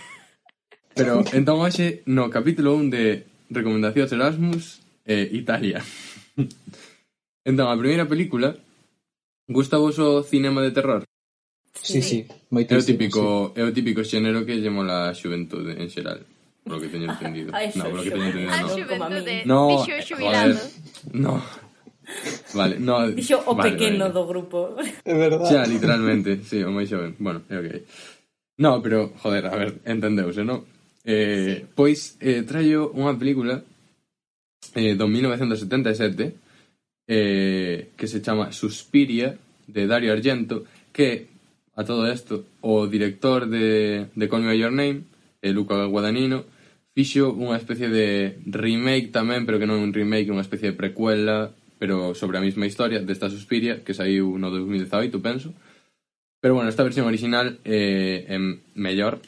[0.95, 3.05] pero entón hoxe no capítulo 1 de
[3.51, 4.65] Recomendacións Erasmus,
[5.03, 5.83] eh, Italia.
[7.49, 8.55] entón, a primeira película,
[9.51, 11.03] gusta vos o cinema de terror?
[11.75, 12.79] Sí, sí, sí moitísimo.
[12.79, 13.23] É o típico,
[13.55, 13.61] sí.
[13.61, 16.27] é o típico xénero que lle mola a xuventude en xeral.
[16.71, 17.51] Polo que teño entendido.
[17.51, 18.63] Ai, no, polo que teño entendido, no.
[18.63, 19.37] A xuventude.
[19.43, 19.59] No,
[21.11, 21.35] No.
[22.55, 23.11] Vale, no.
[23.11, 24.15] Dixo o vale, pequeno vale.
[24.15, 24.59] do grupo.
[25.03, 25.51] É verdade.
[25.51, 27.19] Xa, literalmente, sí, o máis xoven.
[27.19, 27.69] Bueno, é ok.
[28.63, 30.63] No, pero, joder, a ver, entendeuse, ¿no?
[31.03, 31.67] Eh, sí.
[31.75, 33.67] Pois, eh, traio unha película
[34.79, 36.35] eh, do 1977
[37.09, 39.35] eh, que se chama Suspiria
[39.67, 41.27] de Dario Argento que
[41.75, 45.09] a todo isto o director de, de Call Me Your Name
[45.41, 46.45] eh, Luca Guadagnino
[47.01, 50.77] fixo unha especie de remake tamén, pero que non é un remake, unha especie de
[50.77, 51.49] precuela,
[51.81, 55.57] pero sobre a mesma historia desta Suspiria, que saiu no 2018, penso.
[56.45, 58.37] Pero bueno, esta versión original eh, é
[58.77, 59.25] mellor.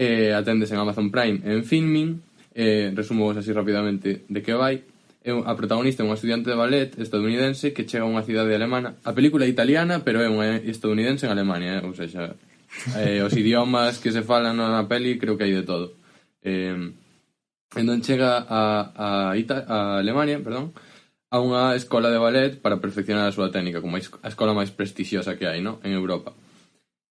[0.00, 2.24] Eh, atendes en Amazon Prime en Filmin.
[2.56, 4.80] Eh, resumo así rapidamente de que vai.
[5.20, 8.96] É a protagonista é unha estudiante de ballet estadounidense que chega a unha cidade alemana.
[9.04, 11.84] A película é italiana, pero é unha estadounidense en Alemania, eh?
[11.84, 12.32] ou seja,
[12.96, 15.97] eh, os idiomas que se falan na peli creo que hai de todo.
[16.42, 16.92] Eh,
[17.76, 20.72] entón chega a, a, Ita, a Alemania, perdón,
[21.28, 25.36] a unha escola de ballet para perfeccionar a súa técnica, como a escola máis prestixiosa
[25.36, 25.76] que hai, no?
[25.84, 26.32] en Europa.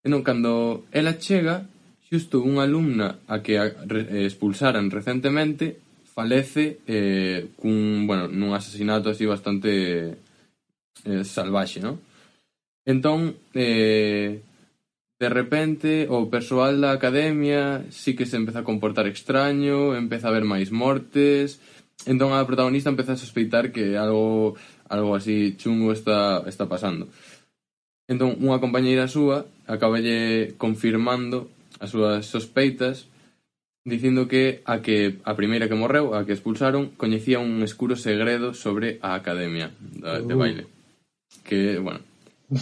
[0.02, 1.70] Entón, cando ela chega,
[2.10, 5.84] xusto unha alumna a que a, re, expulsaran recentemente
[6.18, 10.18] falece eh, cun, bueno, nun asesinato así bastante
[11.06, 12.02] eh, salvaxe, non?
[12.88, 14.42] Entón, eh,
[15.18, 20.32] De repente o persoal da Academia si que se empeza a comportar extraño, empeza a
[20.32, 21.60] haber máis mortes...
[22.06, 24.54] Entón a protagonista empeza a sospeitar que algo
[24.86, 27.10] algo así chungo está, está pasando.
[28.06, 31.50] Entón unha compañeira súa acaballe confirmando
[31.82, 33.10] as súas sospeitas
[33.84, 38.54] dicindo que a que a primeira que morreu, a que expulsaron, coñecía un escuro segredo
[38.54, 40.64] sobre a academia da, de, de baile.
[41.44, 42.00] Que, bueno,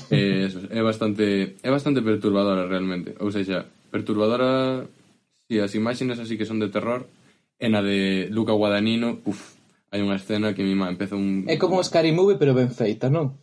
[0.09, 3.13] eh, eso, é bastante é bastante perturbadora realmente.
[3.21, 4.85] Ou seja, perturbadora
[5.47, 7.05] si sí, as imaxes así que son de terror,
[7.59, 9.55] e na de Luca Guadagnino, uf,
[9.93, 13.07] hai unha escena que mi má empeza un É como Scary Movie pero ben feita,
[13.07, 13.39] non?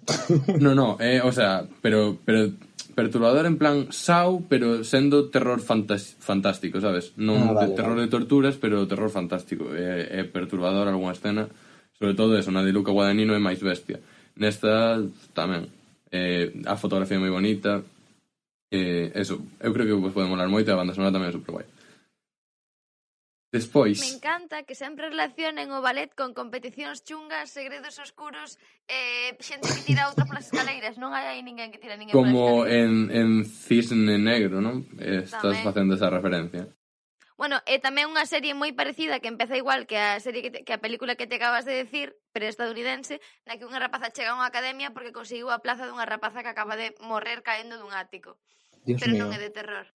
[0.60, 2.52] no, no, é, eh, o sea, pero pero
[2.92, 7.16] perturbador en plan sau, pero sendo terror fantástico, sabes?
[7.16, 8.04] Non ah, vale, de terror vale.
[8.04, 9.72] de torturas, pero terror fantástico.
[9.72, 11.48] Eh, é, é perturbador algunha escena,
[11.96, 14.04] sobre todo eso, na de Luca Guadagnino é máis bestia.
[14.36, 15.00] Nesta
[15.32, 15.72] tamén
[16.12, 17.82] eh, a fotografía é moi bonita
[18.72, 21.36] eh, eso, eu creo que vos pode molar moito e a banda sonora tamén é
[21.36, 21.66] super guai
[23.52, 24.00] Despois...
[24.00, 28.56] Me encanta que sempre relacionen o ballet con competicións chungas, segredos oscuros,
[28.88, 30.96] eh, xente que tira outra polas escaleiras.
[30.96, 34.88] Non hai aí ninguén que tira ninguén Como en, en Cisne Negro, non?
[34.96, 35.68] Estás Tamén.
[35.68, 36.64] facendo esa referencia.
[37.42, 40.62] Bueno, é tamén unha serie moi parecida que empeza igual que a serie que, te,
[40.62, 43.18] que a película que te acabas de decir, pero estadounidense,
[43.50, 46.54] na que unha rapaza chega a unha academia porque conseguiu a plaza dunha rapaza que
[46.54, 48.38] acaba de morrer caendo dun ático.
[48.86, 49.26] Dios pero mío.
[49.26, 49.90] non é de terror.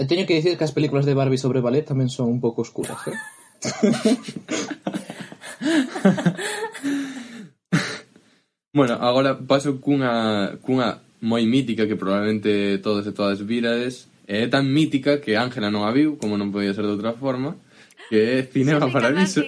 [0.00, 2.64] E teño que dicir que as películas de Barbie sobre ballet tamén son un pouco
[2.64, 3.20] oscuras, eh?
[8.72, 14.70] bueno, agora paso cunha, cunha moi mítica que probablemente todos e todas virades é tan
[14.70, 17.58] mítica que Ángela non a viu, como non podía ser de outra forma,
[18.06, 19.42] que é Cinema sí, Paradiso.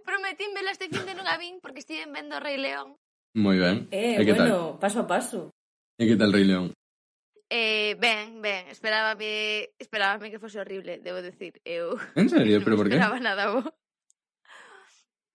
[0.00, 2.96] Prometín vela este fin de non a vin porque estive vendo Rei León.
[3.36, 3.84] Moi ben.
[3.92, 4.80] Eh, e que bueno, tal?
[4.80, 5.52] paso a paso.
[6.00, 6.72] E que tal Rei León?
[7.52, 11.60] Eh, ben, ben, esperábame, esperábame que fose horrible, debo decir.
[11.60, 12.96] Eu En serio, pero por qué?
[12.96, 13.60] esperaba nada bo.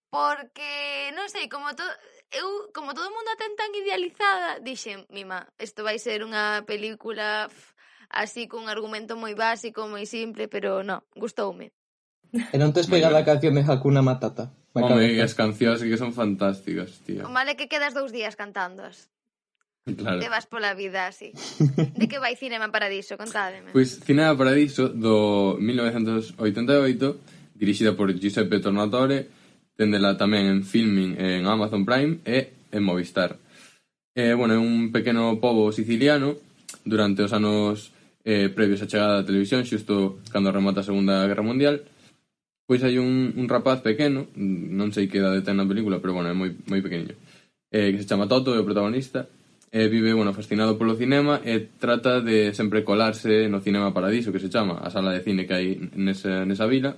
[0.09, 1.93] Porque, non sei, como todo
[2.33, 6.65] eu, como todo o mundo a ten tan idealizada, dixen, mima, isto vai ser unha
[6.65, 7.74] película pff,
[8.09, 11.71] así cun argumento moi básico, moi simple, pero no, gustoume.
[12.35, 14.51] E non tes pegada a canción de Hakuna Matata.
[14.75, 17.23] Home, as cancións que son fantásticas, tío.
[17.23, 19.07] O mal é que quedas dous días cantándoas.
[19.85, 20.19] Claro.
[20.19, 21.31] Te vas pola vida así.
[21.95, 23.15] De que vai Cinema Paradiso?
[23.15, 23.71] Contádeme.
[23.71, 29.31] Pois pues, Cinema Paradiso do 1988, dirixida por Giuseppe Tornatore,
[29.79, 33.39] tendela tamén en filming en Amazon Prime e en Movistar.
[34.11, 36.35] Eh, bueno, é un pequeno pobo siciliano
[36.83, 37.94] durante os anos
[38.25, 41.85] eh, previos á chegada da televisión, xusto cando remata a Segunda Guerra Mundial,
[42.65, 46.33] pois hai un, un rapaz pequeno, non sei que idade ten na película, pero bueno,
[46.33, 47.13] é moi, moi pequeniño,
[47.69, 49.29] eh, que se chama Toto, é o protagonista,
[49.69, 54.41] eh, vive, bueno, fascinado polo cinema e trata de sempre colarse no Cinema Paradiso, que
[54.41, 56.97] se chama, a sala de cine que hai nesa, nesa vila,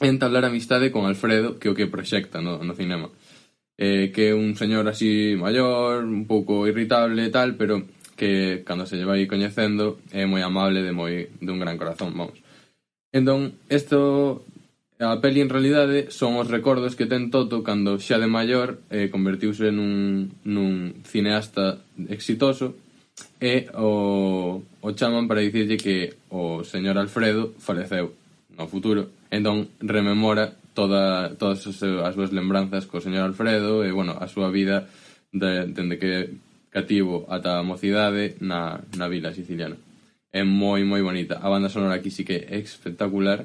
[0.00, 3.12] e entablar amistade con Alfredo, que é o que proxecta no, no cinema.
[3.76, 7.84] Eh, que é un señor así maior, un pouco irritable e tal, pero
[8.20, 12.36] que cando se lle vai coñecendo é moi amable de moi dun gran corazón, vamos.
[13.16, 14.44] Entón, isto
[15.00, 19.08] a peli en realidade son os recordos que ten Toto cando xa de maior eh,
[19.08, 21.80] convertiuse nun, nun cineasta
[22.12, 22.76] exitoso
[23.40, 28.12] e o, o chaman para dicirlle que o señor Alfredo faleceu
[28.52, 29.08] no futuro.
[29.32, 34.52] Entón, rememora toda, todas as, as súas lembranzas co señor Alfredo e, bueno, a súa
[34.52, 34.92] vida
[35.32, 36.36] de, dende que
[36.70, 39.76] cativo ata a mocidade na, na vila siciliana.
[40.30, 41.42] É moi, moi bonita.
[41.42, 43.44] A banda sonora aquí sí que é espectacular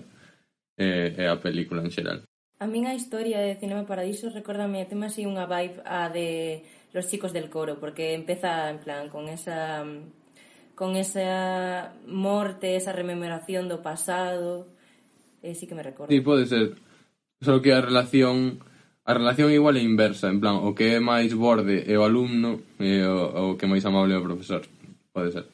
[0.78, 2.22] e, e a película en xeral.
[2.62, 6.64] A min a historia de Cinema Paradiso recórdame a tema así unha vibe a de
[6.96, 9.84] Los chicos del coro, porque empeza en plan con esa
[10.76, 14.72] con esa morte, esa rememoración do pasado,
[15.44, 16.12] eh, sí que me recordo.
[16.12, 16.76] Sí, pode ser.
[17.42, 18.64] Só que a relación
[19.06, 22.66] A relación igual é inversa, en plan, o que é máis borde é o alumno
[22.82, 24.66] e o, o que é máis amable é o profesor.
[25.14, 25.46] Pode ser.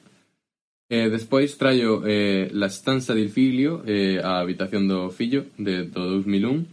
[0.88, 6.24] Eh, despois traio eh, La estanza del filio, eh, a habitación do fillo, de, do
[6.24, 6.64] 2001,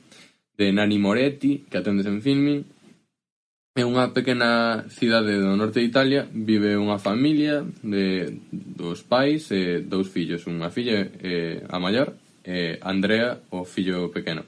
[0.55, 2.63] de Nani Moretti, que atendes en filming.
[3.75, 9.59] É unha pequena cidade do norte de Italia, vive unha familia de dos pais e
[9.59, 12.15] eh, dous fillos, unha filla eh, a maior,
[12.47, 14.47] eh, Andrea, o fillo pequeno.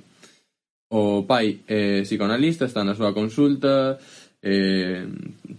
[0.91, 3.95] O pai é psicoanalista, está na súa consulta,
[4.43, 5.07] eh,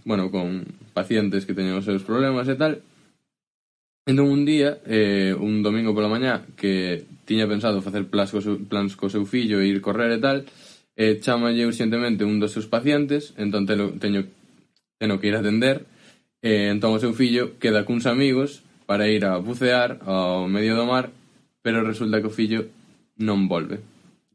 [0.04, 2.84] bueno, con pacientes que teñen os seus problemas e tal.
[4.04, 8.60] Entón un día, eh, un domingo pola mañá, que tiña pensado facer plans co seu,
[8.68, 10.44] plans co seu fillo e ir correr e tal,
[11.00, 14.28] eh, chamalle urgentemente un dos seus pacientes, entón telo, teño,
[15.00, 15.88] teno que ir a atender,
[16.44, 20.84] eh, entón o seu fillo queda cuns amigos para ir a bucear ao medio do
[20.84, 21.08] mar,
[21.64, 22.68] pero resulta que o fillo
[23.16, 23.80] non volve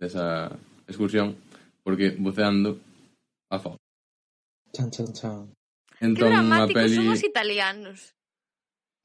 [0.01, 0.53] desa,
[0.87, 1.37] excursión
[1.83, 2.81] porque buceando
[3.51, 3.79] afogou.
[4.73, 5.53] Chan, chan, chan.
[6.01, 6.97] Entón, que dramáticos peli...
[6.97, 8.17] son os italianos.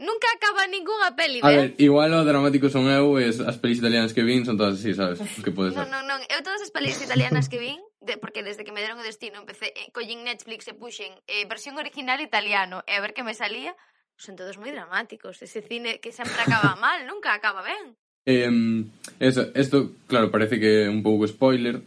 [0.02, 4.18] Nunca acaba ningunha peli, A ver, igual o dramático son eu e as pelis italianas
[4.18, 5.22] que vin son todas así, sabes?
[5.46, 5.86] Que pode ser.
[5.86, 6.20] Non, non, non.
[6.26, 9.38] Eu todas as pelis italianas que vin, de, porque desde que me deron o destino
[9.38, 13.38] empecé, eh, collín Netflix e puxen eh, versión original italiano e a ver que me
[13.38, 13.78] salía,
[14.18, 15.38] son todos moi dramáticos.
[15.46, 17.94] Ese cine que sempre acaba mal, nunca acaba ben.
[18.26, 18.86] Eh,
[19.20, 21.82] eso, esto, claro, parece que é un pouco spoiler.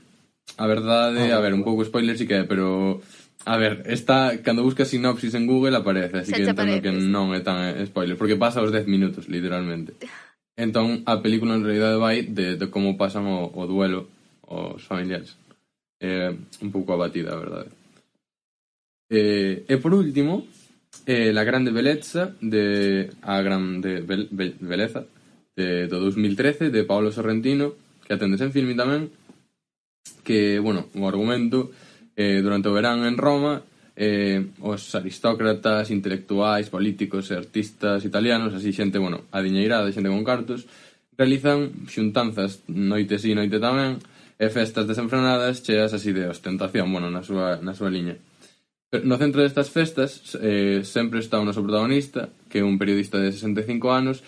[0.56, 3.00] A verdade, ah, a ver, un pouco spoiler sí que é, pero
[3.44, 7.40] a ver, está cando buscas sinopsis en Google aparece, así que entendo que non é
[7.40, 9.94] tan eh, spoiler, porque pasa os 10 minutos literalmente.
[10.54, 14.06] Entón, a película en realidade vai de, de como pasan o, o duelo
[14.46, 15.34] os familiares.
[15.98, 16.30] Eh,
[16.62, 17.70] un pouco abatida, a verdade.
[19.10, 20.46] Eh, e por último,
[21.06, 25.04] eh, La grande beleza de a grande be, be, beleza
[25.56, 29.10] de, do 2013 de Paolo Sorrentino que atendes en filme tamén
[30.22, 31.72] que, bueno, o argumento
[32.16, 33.62] eh, durante o verán en Roma
[33.96, 40.66] eh, os aristócratas, intelectuais, políticos e artistas italianos, así xente, bueno, adiñeirada, xente con cartos,
[41.14, 44.02] realizan xuntanzas noite sí, noite tamén,
[44.34, 48.18] e festas desenfrenadas cheas así de ostentación, bueno, na súa, na súa liña.
[48.90, 53.22] Pero no centro destas festas eh, sempre está o noso protagonista, que é un periodista
[53.22, 54.26] de 65 anos,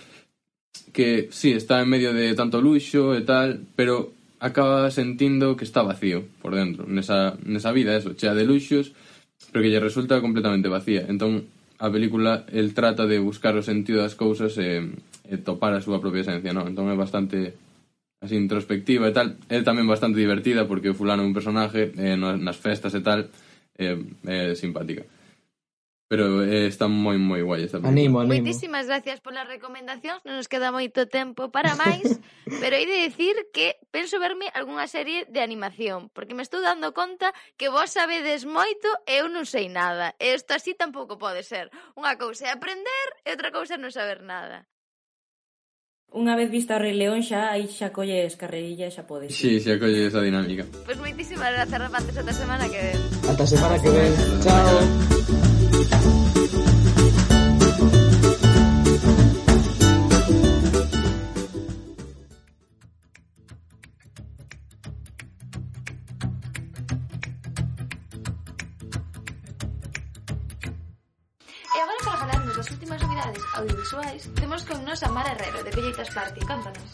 [0.92, 5.82] que sí, está en medio de tanto luxo e tal, pero acaba sentindo que está
[5.82, 8.92] vacío por dentro, nesa, nesa vida, eso, chea de luxos,
[9.52, 11.04] pero que lle resulta completamente vacía.
[11.08, 14.80] Entón, a película, el trata de buscar o sentido das cousas e,
[15.28, 16.68] e topar a súa propia esencia, non?
[16.68, 17.56] Entón é bastante
[18.20, 22.16] así introspectiva e tal, é tamén bastante divertida porque o fulano é un personaje, eh,
[22.16, 23.28] nas festas e tal,
[23.76, 25.04] é, é simpática.
[26.08, 27.90] Pero eh, está moi moi guai esta película.
[27.90, 28.30] Animo, animo.
[28.30, 32.06] Moitísimas gracias polas recomendacións, non nos queda moito tempo para máis,
[32.62, 36.94] pero hai de dicir que penso verme algunha serie de animación, porque me estou dando
[36.94, 40.14] conta que vos sabedes moito e eu non sei nada.
[40.22, 41.74] E isto así tampouco pode ser.
[41.98, 44.70] Unha cousa é aprender e outra cousa é non saber nada.
[46.14, 49.34] Unha vez vista o Rei León xa aí xa colles e xa podes.
[49.34, 50.62] Sí, xa colle esa dinámica.
[50.70, 52.98] Pois pues moitísimas grazas, rapaces, ata semana que ven.
[53.26, 54.12] Ata semana que ven.
[54.46, 55.55] Chao.
[55.76, 55.78] E
[71.78, 76.08] agora para falarnos das últimas novidades audiovisuais, temos con nos a Mar Herrero, de Pelleitas
[76.08, 76.40] Party.
[76.40, 76.90] Contanos.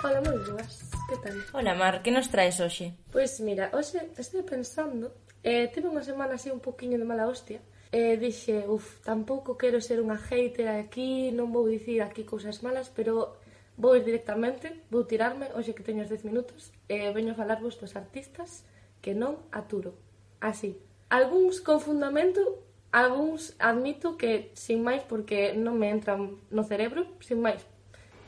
[0.00, 0.72] Hola, moi boas.
[1.08, 1.36] Que tal?
[1.52, 2.96] Hola, Mar, que nos traes hoxe?
[3.12, 5.12] Pois mira, hoxe estou pensando,
[5.44, 7.60] eh, tive unha semana así un poquinho de mala hostia,
[7.94, 12.90] e dixe, uf, tampouco quero ser unha hater aquí, non vou dicir aquí cousas malas,
[12.90, 13.38] pero
[13.78, 17.78] vou ir directamente, vou tirarme, hoxe que teño os 10 minutos, e veño a falarvos
[17.78, 18.66] dos artistas
[18.98, 19.94] que non aturo.
[20.42, 20.74] Así,
[21.06, 27.46] algúns con fundamento, algúns admito que sin máis porque non me entran no cerebro, sin
[27.46, 27.62] máis.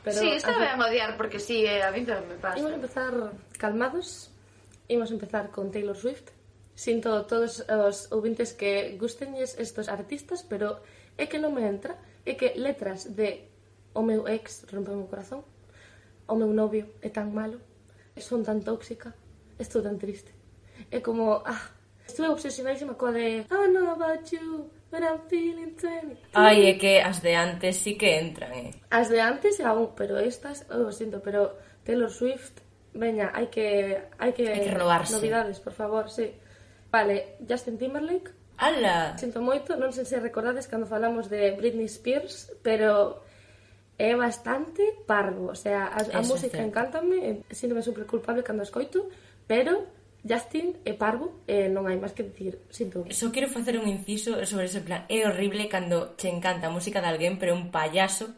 [0.07, 2.55] Pero, sí, está así, ben odiar porque sí, eh, a mí tamén me pasa.
[2.55, 3.11] Imos empezar
[3.59, 4.31] calmados,
[4.87, 6.36] imos empezar con Taylor Swift,
[6.77, 10.77] sinto todos os ouvintes que gustenlles estos artistas, pero
[11.17, 13.49] é que non me entra, é que letras de
[13.97, 15.41] o meu ex rompe o corazón,
[16.29, 17.57] o meu novio é tan malo,
[18.13, 19.17] son tan tóxica,
[19.57, 20.29] estou tan triste.
[20.93, 21.73] É como, ah,
[22.05, 26.37] estuve obsesionadísima coa de oh, I know about you, but I'm feeling 20.
[26.37, 28.69] Ai, é que as de antes sí que entran, eh.
[28.93, 32.61] As de antes aún, pero estas, eu oh, sinto, pero Taylor Swift,
[32.93, 35.17] veña, hai que hai que, hai que renovarse.
[35.17, 36.45] Novidades, por favor, sí.
[36.97, 38.31] Vale, Justin Timberlake.
[38.57, 39.13] Ala!
[39.21, 43.21] Sinto moito, non sei se recordades cando falamos de Britney Spears, pero
[44.01, 45.53] é bastante parvo.
[45.53, 49.13] O sea, a, a Eso música encántame, eh, síntome super culpable cando escoito,
[49.45, 49.85] pero
[50.25, 53.05] Justin é parvo e non hai máis que dicir, sinto.
[53.13, 55.05] Só quero facer un inciso sobre ese plan.
[55.05, 58.33] É horrible cando che encanta a música de alguén, pero un payaso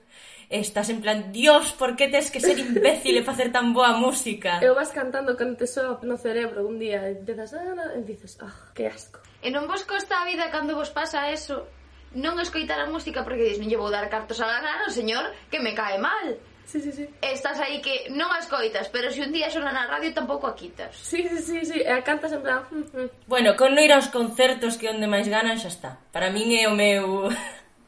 [0.49, 4.57] estás en plan, Dios, por que tes que ser imbécil e facer tan boa música?
[4.65, 8.37] Eu vas cantando cando te soa no cerebro un día e empezas, ah, e dices,
[8.41, 9.21] ah, oh, que asco.
[9.45, 11.69] E non vos costa a vida cando vos pasa eso?
[12.17, 15.29] Non escoitar a música porque dis, non lle vou dar cartos a ganar ao señor
[15.53, 16.41] que me cae mal.
[16.69, 17.09] Sí, sí, sí.
[17.21, 20.53] Estás aí que non as coitas, pero se un día sona na radio tampouco a
[20.53, 20.93] quitas.
[20.97, 21.77] Sí, sí, sí, sí.
[21.81, 22.65] e a cantas en plan...
[22.69, 23.09] Mm, mm".
[23.25, 25.97] bueno, con non ir aos concertos que onde máis ganan xa está.
[26.09, 27.29] Para min é o meu...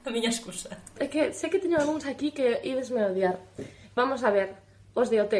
[0.05, 0.69] A miña excusa.
[0.97, 3.37] É que sei que teño algúns aquí que ibesme odiar.
[3.93, 4.57] Vamos a ver,
[4.97, 5.35] os de OT.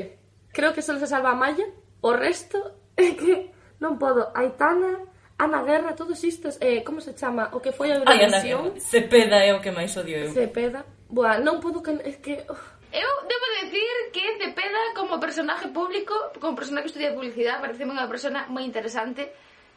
[0.53, 1.65] Creo que só se salva a Maya,
[2.01, 2.59] o resto
[2.93, 3.49] é que
[3.81, 4.29] non podo.
[4.37, 5.01] Aitana,
[5.41, 7.49] Ana Guerra, todos istos, eh, como se chama?
[7.57, 8.77] O que foi a Eurovisión?
[8.77, 10.29] Cepeda é o que máis odio eu.
[10.29, 10.85] Cepeda.
[11.09, 11.97] Boa, non podo que...
[12.05, 12.45] É que...
[12.93, 18.05] Eu debo decir que Cepeda como personaje público, como persona que estudia publicidade, parece unha
[18.05, 19.25] persona moi interesante,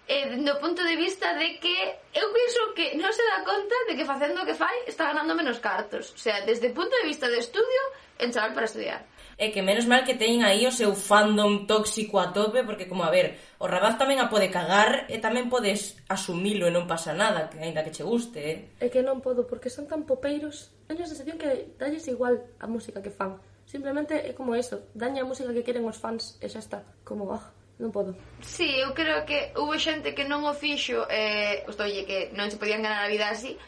[0.07, 1.77] eh, no punto de vista de que
[2.13, 5.33] eu penso que non se dá conta de que facendo o que fai está ganando
[5.33, 6.13] menos cartos.
[6.13, 7.83] O sea, desde o punto de vista de estudio,
[8.19, 9.07] en chaval para estudiar.
[9.35, 13.03] É que menos mal que teñen aí o seu fandom tóxico a tope, porque como
[13.03, 17.17] a ver, o Rabaz tamén a pode cagar e tamén podes asumilo e non pasa
[17.19, 18.59] nada, que aínda que che guste, eh?
[18.79, 22.71] É que non podo, porque son tan popeiros, teño a sensación que dalles igual a
[22.71, 23.43] música que fan.
[23.67, 27.27] Simplemente é como eso, daña a música que queren os fans e xa está, como,
[27.35, 28.15] ah, Non podo.
[28.39, 32.59] Sí, eu creo que hubo xente que non o fixo eh, Ostolle, que non se
[32.61, 33.59] podían ganar a vida así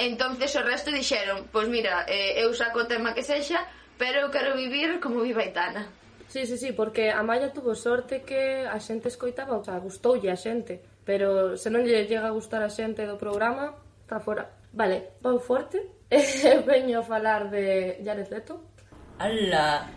[0.00, 3.68] Entonces o resto dixeron Pois pues mira, eh, eu saco o tema que sexa
[4.00, 5.92] Pero eu quero vivir como viva Itana
[6.30, 10.30] Sí, sí, sí, porque a Maya tuvo sorte que a xente escoitaba, o sea, gustoulle
[10.30, 13.74] a xente, pero se non lle chega a gustar a xente do programa,
[14.06, 14.46] está fora.
[14.70, 18.62] Vale, vou forte, e veño a falar de Jared Leto.
[19.18, 19.90] Ala!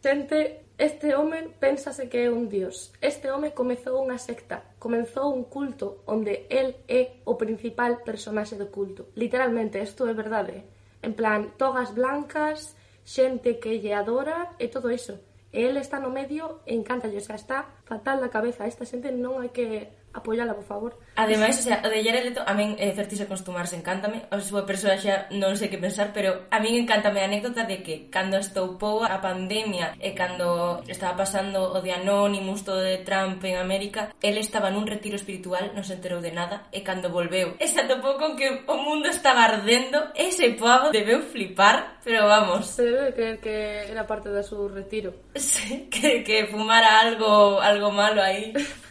[0.00, 2.92] Xente Este home pénsase que é un dios.
[3.00, 8.68] Este home comezou unha secta, comenzou un culto onde el é o principal personaxe do
[8.68, 9.08] culto.
[9.16, 10.52] Literalmente, isto é verdade.
[10.52, 10.64] Eh?
[11.00, 12.76] En plan, togas blancas,
[13.08, 15.16] xente que lle adora e todo iso.
[15.48, 18.68] E el está no medio e encanta, xa está fatal da cabeza.
[18.68, 20.98] Esta xente non hai que apoyala, por favor.
[21.16, 24.64] Ademais, o sea, o de Jared Leto, a min eh, Certise acostumarse, encántame, a súa
[24.64, 28.40] persoa xa non sei que pensar, pero a min encántame a anécdota de que cando
[28.40, 34.12] estoupou a pandemia e cando estaba pasando o de Anonymous, todo de Trump en América,
[34.24, 37.84] el estaba nun retiro espiritual, non se enterou de nada, e cando volveu, e se
[37.84, 42.66] atopou con que o mundo estaba ardendo, ese pavo debeu flipar, pero vamos.
[42.66, 43.56] Se debe creer que
[43.92, 45.12] era parte do seu retiro.
[45.56, 48.52] Sí, que, que fumara algo, algo malo aí.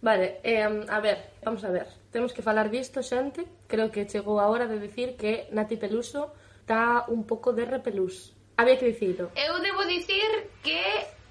[0.00, 1.86] Vale, eh, a ver, vamos a ver.
[2.10, 3.46] Temos que falar disto, xente.
[3.66, 8.36] Creo que chegou a hora de dicir que Nati Peluso está un pouco de repelús.
[8.56, 9.30] Había que dicilo.
[9.34, 10.78] Eu debo dicir que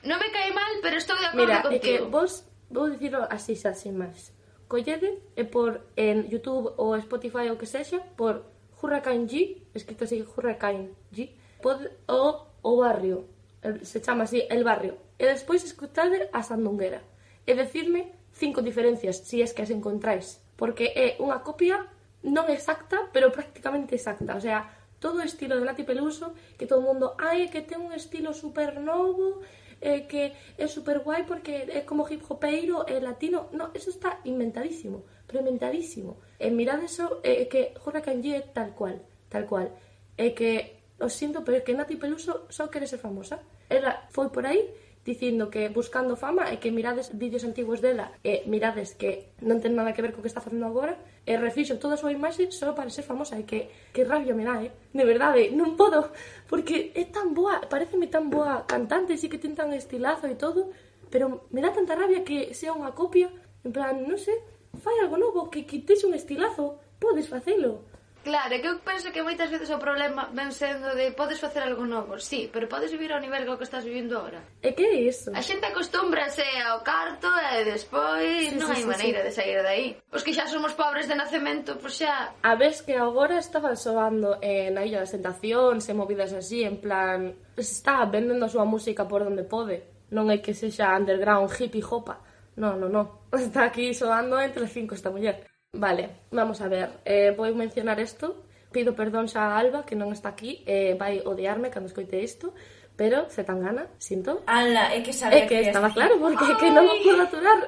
[0.04, 1.80] non me cae mal, pero estou de acordo Mira, contigo.
[1.80, 4.36] Mira, que vos, vou dicilo así xa, sin máis.
[4.68, 8.44] Collede e por en YouTube ou Spotify ou que sexa, por
[8.76, 11.32] Hurricane G, escrito así Hurricane G,
[11.64, 13.32] pod, o, o barrio,
[13.64, 14.98] el, se chama así El Barrio.
[15.18, 17.02] E despois escutade a Sandunguera.
[17.48, 21.90] E decirme cinco diferencias, si es que as encontráis, porque é unha copia
[22.22, 24.70] non exacta, pero prácticamente exacta, o sea,
[25.02, 28.34] todo o estilo de Nati Peluso, que todo o mundo, ai, que ten un estilo
[28.34, 29.42] super novo,
[29.82, 34.22] eh, que é super guai porque é como hip hopeiro, é latino, no, eso está
[34.26, 36.18] inventadísimo, pero inventadísimo.
[36.42, 38.98] E mirad eso, é eh, que Jorge Kanji é tal cual,
[39.30, 39.70] tal cual.
[40.18, 43.38] É que, os sinto, pero é que Nati Peluso só quere ser famosa.
[43.70, 44.66] Ela foi por aí
[45.08, 49.72] dicindo que buscando fama e que mirades vídeos antigos dela e mirades que non ten
[49.72, 52.76] nada que ver co que está facendo agora e refixo toda a súa imaxe só
[52.76, 54.76] para ser famosa e que, que rabia me dá, eh?
[54.92, 56.12] de verdade, non podo
[56.52, 60.76] porque é tan boa, pareceme tan boa cantante, si que ten tan estilazo e todo
[61.08, 63.32] pero me dá tanta rabia que sea unha copia
[63.64, 64.36] en plan, non sei,
[64.76, 67.87] fai algo novo que quites un estilazo podes facelo
[68.28, 71.88] Claro, que eu penso que moitas veces o problema ven sendo de podes facer algo
[71.88, 74.44] novo, sí, pero podes vivir ao nivel que estás vivindo agora.
[74.60, 75.32] E que é iso?
[75.32, 79.26] A xente acostúmbrase ao carto e despois sí, non sí, hai sí, maneira sí.
[79.26, 79.88] de sair de aí.
[80.12, 82.36] Os que xa somos pobres de nacemento, pois xa...
[82.44, 86.84] A vez que agora estaba soando eh, na Illa das Tentacións e movidas así, en
[86.84, 87.32] plan...
[87.56, 89.88] Está vendendo a súa música por onde pode.
[90.12, 92.20] Non é que sexa underground hippie hopa.
[92.60, 93.06] Non, non, non.
[93.32, 95.48] Está aquí soando entre cinco esta muller.
[95.78, 96.90] Vale, vamos a ver.
[97.06, 98.44] Eh, vou mencionar isto.
[98.74, 100.66] Pido perdón xa a Alba, que non está aquí.
[100.66, 102.58] Eh, vai odiarme cando escoite isto.
[102.98, 104.42] Pero, se tan gana, sinto.
[104.50, 106.02] Ala, é que sabía é que, que estaba aquí.
[106.02, 107.60] claro, porque é que non o puedo aturar.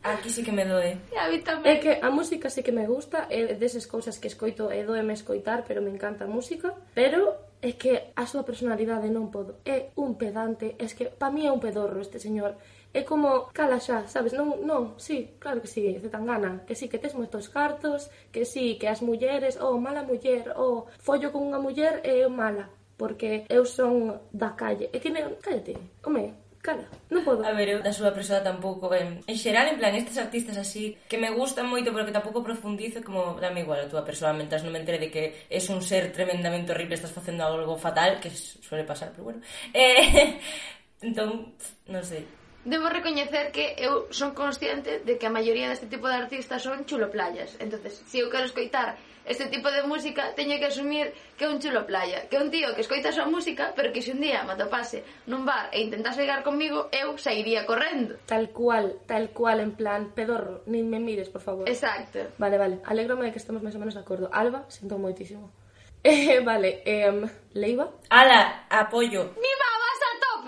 [0.00, 0.96] Aquí sí que me doe.
[1.12, 1.68] E a mí tamén.
[1.68, 5.12] É que a música sí que me gusta, é deses cousas que escoito e doeme
[5.12, 6.72] escoitar, pero me encanta a música.
[6.96, 9.60] Pero é que a súa personalidade non podo.
[9.68, 12.56] É un pedante, é que pa mí é un pedorro este señor
[12.92, 16.74] é como, cala xa, sabes, non, non, sí, claro que sí, de tan gana, que
[16.74, 21.28] sí, que tes moitos cartos, que sí, que as mulleres, oh, mala muller, oh, follo
[21.28, 26.32] con unha muller e eh, mala, porque eu son da calle, e non, cállate, home,
[26.64, 27.44] cala, non podo.
[27.44, 30.96] A ver, eu da súa persoa tampouco, ben, en xeral, en plan, estes artistas así,
[31.12, 34.64] que me gustan moito, pero que tampouco profundizo, como, dame igual a túa persoa, mentras
[34.64, 38.32] non me entere de que es un ser tremendamente horrible, estás facendo algo fatal, que
[38.32, 39.40] suele pasar, pero bueno.
[39.76, 40.40] Eh,
[41.04, 41.52] entón,
[41.84, 42.37] non sei
[42.68, 46.84] debo recoñecer que eu son consciente de que a maioría deste tipo de artistas son
[46.84, 47.56] chulo playas.
[47.64, 51.60] Entonces, se eu quero escoitar este tipo de música, teño que asumir que é un
[51.60, 54.20] chulo playa, que é un tío que escoita a súa música, pero que se un
[54.20, 58.16] día me atopase nun bar e intentase ligar comigo, eu sairía correndo.
[58.24, 61.68] Tal cual, tal cual, en plan, pedorro, nin me mires, por favor.
[61.68, 62.24] Exacto.
[62.40, 64.28] Vale, vale, alegrome de que estamos máis ou menos de acordo.
[64.32, 65.52] Alba, sinto moitísimo.
[65.98, 67.10] Eh, vale, eh,
[67.58, 67.90] Leiva?
[68.08, 69.34] Ala, apoio.
[69.34, 69.77] ¡Viva!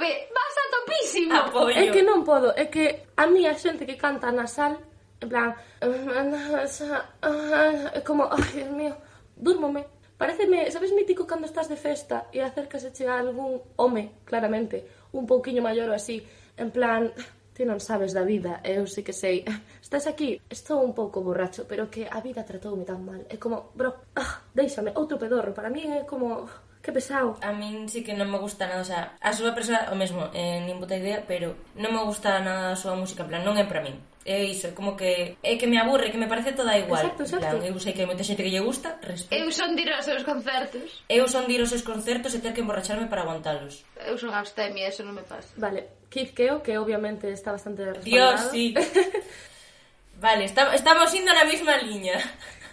[0.00, 1.34] tope, vas a topísimo.
[1.34, 4.32] A ah, pois é que non podo, é que a mí a xente que canta
[4.32, 4.80] nasal,
[5.20, 5.52] en plan,
[8.04, 8.96] como, ai, Dios mío,
[9.36, 9.84] dúrmome.
[10.16, 15.64] Pareceme, sabes mítico cando estás de festa e acércase a algún home, claramente, un pouquiño
[15.64, 16.24] maior ou así,
[16.56, 17.12] en plan,
[17.56, 19.44] ti non sabes da vida, eu sí que sei.
[19.84, 23.24] Estás aquí, estou un pouco borracho, pero que a vida tratoume tan mal.
[23.32, 25.56] É como, bro, ah, déixame, outro pedorro.
[25.56, 26.48] Para mí é como
[26.80, 27.36] Que pesado.
[27.44, 30.32] A min sí que non me gusta nada, o sea, a súa persoa o mesmo,
[30.32, 33.60] eh, nin puta idea, pero non me gusta nada a súa música, en plan, non
[33.60, 34.00] é para min.
[34.24, 37.04] É iso, é como que é que me aburre, que me parece toda igual.
[37.04, 37.60] Exacto, exacto.
[37.60, 39.36] Plan, eu sei que hai moita xente que lle gusta, respeto.
[39.36, 41.04] Eu son dir aos seus concertos.
[41.04, 43.84] Eu son dir aos seus concertos e ter que emborracharme para aguantalos.
[44.00, 45.52] Eu son abstemia, eso non me pasa.
[45.60, 48.08] Vale, Keith Keo, que obviamente está bastante respaldado.
[48.08, 48.72] Dios, sí.
[50.24, 52.16] vale, está, estamos indo na mesma liña.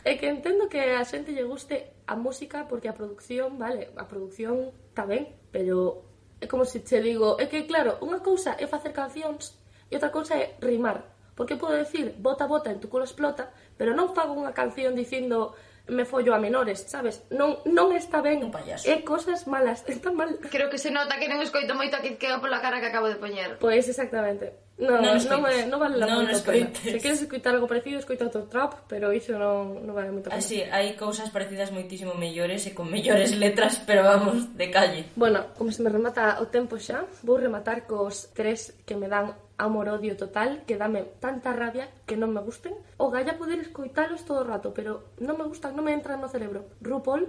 [0.08, 4.08] É que entendo que a xente lle guste a música porque a producción, vale, a
[4.08, 6.08] producción está ben, pero
[6.40, 9.60] é como se che digo, é que claro, unha cousa é facer cancións
[9.92, 11.04] e outra cousa é rimar.
[11.36, 15.60] Porque podo decir, bota, bota, en tu culo explota, pero non fago unha canción dicindo
[15.92, 17.28] me follo a menores, sabes?
[17.28, 18.44] Non, non está ben.
[18.44, 18.88] Un payaso.
[18.88, 20.40] É cosas malas, está mal.
[20.48, 23.20] Creo que se nota que non escoito moito a Kizkeo pola cara que acabo de
[23.20, 23.60] poñer.
[23.60, 24.67] Pois, exactamente.
[24.78, 28.46] No, non, non, é, non vale non moito Se queres escutar algo parecido, escoita outro
[28.46, 30.30] trap, pero iso non, non vale moito.
[30.30, 35.10] Así, ah, hai cousas parecidas moitísimo mellores e con mellores letras, pero vamos, de calle.
[35.18, 39.34] Bueno, como se me remata o tempo xa, vou rematar cos tres que me dan
[39.58, 42.78] amor-odio total, que dame tanta rabia que non me gusten.
[43.02, 46.30] O galla poder escoitalos todo o rato, pero non me gustan, non me entran no
[46.30, 46.70] cerebro.
[46.86, 47.26] RuPaul,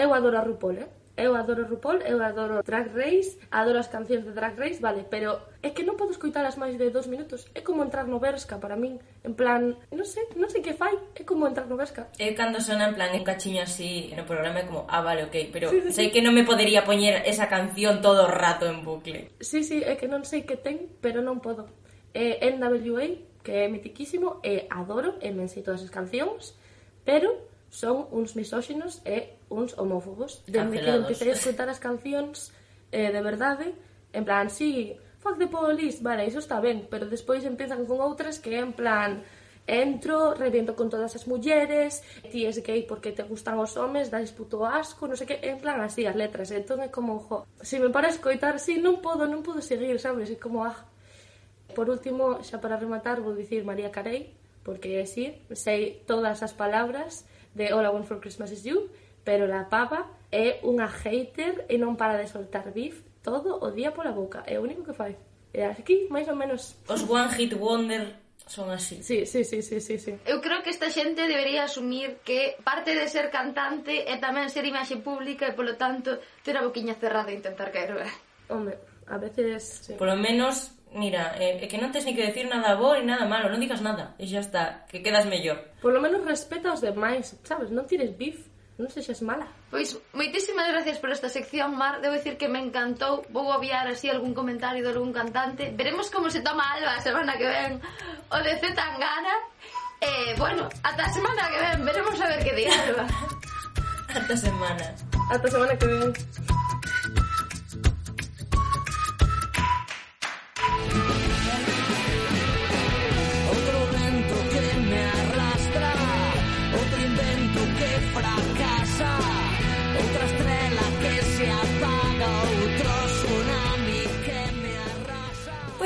[0.00, 0.88] eu adoro a RuPaul, eh?
[1.20, 5.36] eu adoro RuPaul, eu adoro Drag Race, adoro as cancións de Drag Race, vale, pero
[5.60, 7.44] é que non podo escoitalas máis de dos minutos.
[7.52, 8.96] É como entrar no Berska para min.
[9.20, 10.96] En plan, non sei, non sei que fai.
[11.12, 12.08] É como entrar no Berska.
[12.16, 15.36] É cando sona en plan un cachiño así no programa é como, ah, vale, ok.
[15.52, 16.12] Pero sí, sí, sei sí.
[16.16, 19.36] que non me podería poñer esa canción todo o rato en bucle.
[19.44, 21.68] Sí, sí, é que non sei que ten, pero non podo.
[22.16, 26.56] É NWA, que é mitiquísimo, e adoro, e me sei todas as cancións,
[27.04, 30.42] pero son uns misóxinos e uns homófobos.
[30.50, 32.50] Dende que empecé a escutar as cancións
[32.92, 33.74] eh, de verdade,
[34.12, 38.42] en plan, sí, fuck the police, vale, iso está ben, pero despois empezan con outras
[38.42, 39.22] que en plan
[39.70, 42.02] entro, reviento con todas as mulleres,
[42.32, 45.62] ti es gay porque te gustan os homes, dais puto asco, non sei que, en
[45.62, 48.98] plan así as letras, entón é como, jo, se me para escoitar, si, sí, non
[48.98, 50.90] podo, non podo seguir, sabes, é como, ah.
[51.70, 54.34] Por último, xa para rematar, vou dicir María Carey,
[54.66, 57.22] porque si, sí, sei todas as palabras,
[57.54, 58.90] de All I Want for Christmas is You,
[59.24, 63.92] pero la pava é unha hater e non para de soltar beef todo o día
[63.92, 64.42] pola boca.
[64.46, 65.18] É o único que fai.
[65.52, 66.78] E aquí, máis ou menos...
[66.86, 68.14] Os One Hit Wonder
[68.46, 69.02] son así.
[69.02, 70.12] Sí, sí, sí, sí, sí, sí.
[70.26, 74.66] Eu creo que esta xente debería asumir que parte de ser cantante é tamén ser
[74.66, 78.10] imaxe pública e, polo tanto, ter a boquiña cerrada e intentar caer ben.
[78.50, 79.86] Hombre, a veces...
[79.86, 79.94] Sí.
[79.94, 83.06] Por lo menos mira, é, eh, que non tens ni que decir nada bo ni
[83.06, 85.58] nada malo, non digas nada, e xa está, que quedas mellor.
[85.78, 89.44] Por lo menos respeta os demais, sabes, non tires bif, non sexas mala.
[89.68, 92.00] Pois, moitísimas gracias por esta sección, Mar.
[92.00, 93.22] Debo dicir que me encantou.
[93.28, 95.70] Vou obviar así algún comentario de algún cantante.
[95.76, 97.78] Veremos como se toma Alba a semana que ven
[98.32, 99.36] o de Z Tangana.
[100.00, 101.78] Eh, bueno, ata a semana que ven.
[101.84, 103.04] Veremos a ver que di Alba.
[104.16, 104.86] ata semana.
[105.28, 106.10] Ata semana que ven.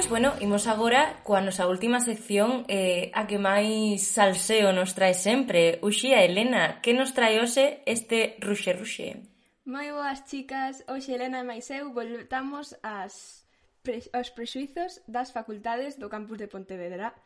[0.04, 5.16] Pois, bueno, imos agora coa nosa última sección eh, a que máis salseo nos trae
[5.16, 5.80] sempre.
[5.80, 9.24] Uxía, Elena, que nos trae hoxe este ruxe ruxe?
[9.64, 10.84] Moi boas, chicas.
[10.92, 13.48] Hoxe, Elena e máis eu, voltamos as
[13.80, 17.16] pre aos prexuizos das facultades do campus de Pontevedra.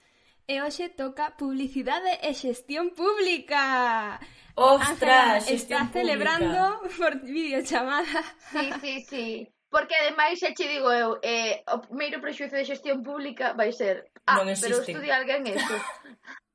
[0.47, 4.23] E hoxe toca publicidade e xestión pública.
[4.55, 5.99] Ostras, Ángela xestión está pública.
[5.99, 6.63] celebrando
[6.95, 8.23] por videochamada.
[8.55, 9.58] Sí, sí, sí.
[9.69, 14.09] Porque ademais xa che digo eu, eh, o primeiro prexuizo de xestión pública vai ser,
[14.25, 14.65] ah, non existe.
[14.65, 15.77] pero estudia alguén eso.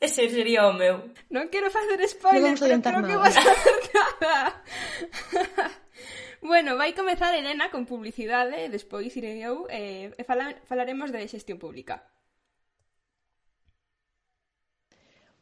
[0.00, 1.12] Ese sería o meu.
[1.28, 3.08] Non quero facer spoiler, pero creo nada.
[3.10, 4.38] que vas a facer nada.
[6.50, 11.26] bueno, vai comezar Elena con publicidade, e despois iré eu eh, e fala, falaremos de
[11.28, 12.00] xestión pública.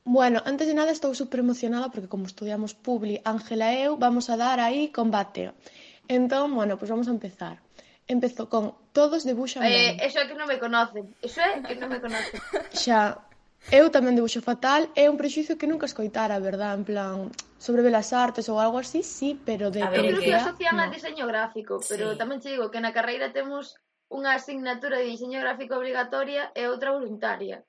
[0.02, 4.26] Bueno, antes de nada estou super emocionada porque como estudiamos Publi, Ángela e eu vamos
[4.32, 5.52] a dar aí combate.
[6.08, 7.60] Entón, bueno, pois pues vamos a empezar.
[8.08, 10.00] Empezo con Todos debuxan eh, ben.
[10.00, 11.04] Eso é que non me conocen.
[11.20, 12.40] Eso é que non me conocen.
[12.82, 13.20] Xa,
[13.70, 14.88] eu tamén debuxo fatal.
[14.96, 16.72] É un prexuizo que nunca escoitara, verdad?
[16.74, 17.28] En plan,
[17.60, 19.84] sobre belas artes ou algo así, sí, pero de...
[19.84, 20.82] A ver, eu creo que, que asocian no.
[20.82, 22.18] a diseño gráfico, pero sí.
[22.18, 23.76] tamén che digo que na carreira temos
[24.08, 27.60] unha asignatura de diseño gráfico obligatoria e outra voluntaria.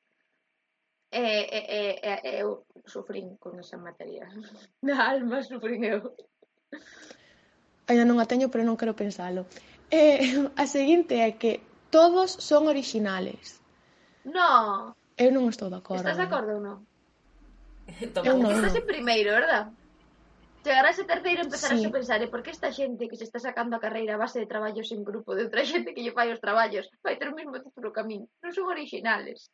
[1.11, 1.59] E, e,
[1.99, 4.29] e, e eu sufrín con esa materia.
[4.87, 6.15] Na alma sufrín eu
[7.89, 9.49] ainda non a teño, pero non quero pensalo.
[9.89, 10.21] Eh,
[10.61, 13.57] a seguinte é que todos son originales.
[14.23, 14.93] No.
[15.17, 16.05] Eu non estou de acordo.
[16.05, 16.77] Estás de acordo ou non?
[18.21, 18.53] Eu non.
[18.53, 19.73] Estás en primeiro, verdad?
[20.61, 21.87] Chegarás a terceiro e empezarás sí.
[21.87, 24.37] a pensar e por que esta xente que se está sacando a carreira a base
[24.37, 27.35] de traballos en grupo de outra xente que lle fai os traballos vai ter o
[27.35, 28.21] mesmo título que a min.
[28.43, 29.49] Non son originales.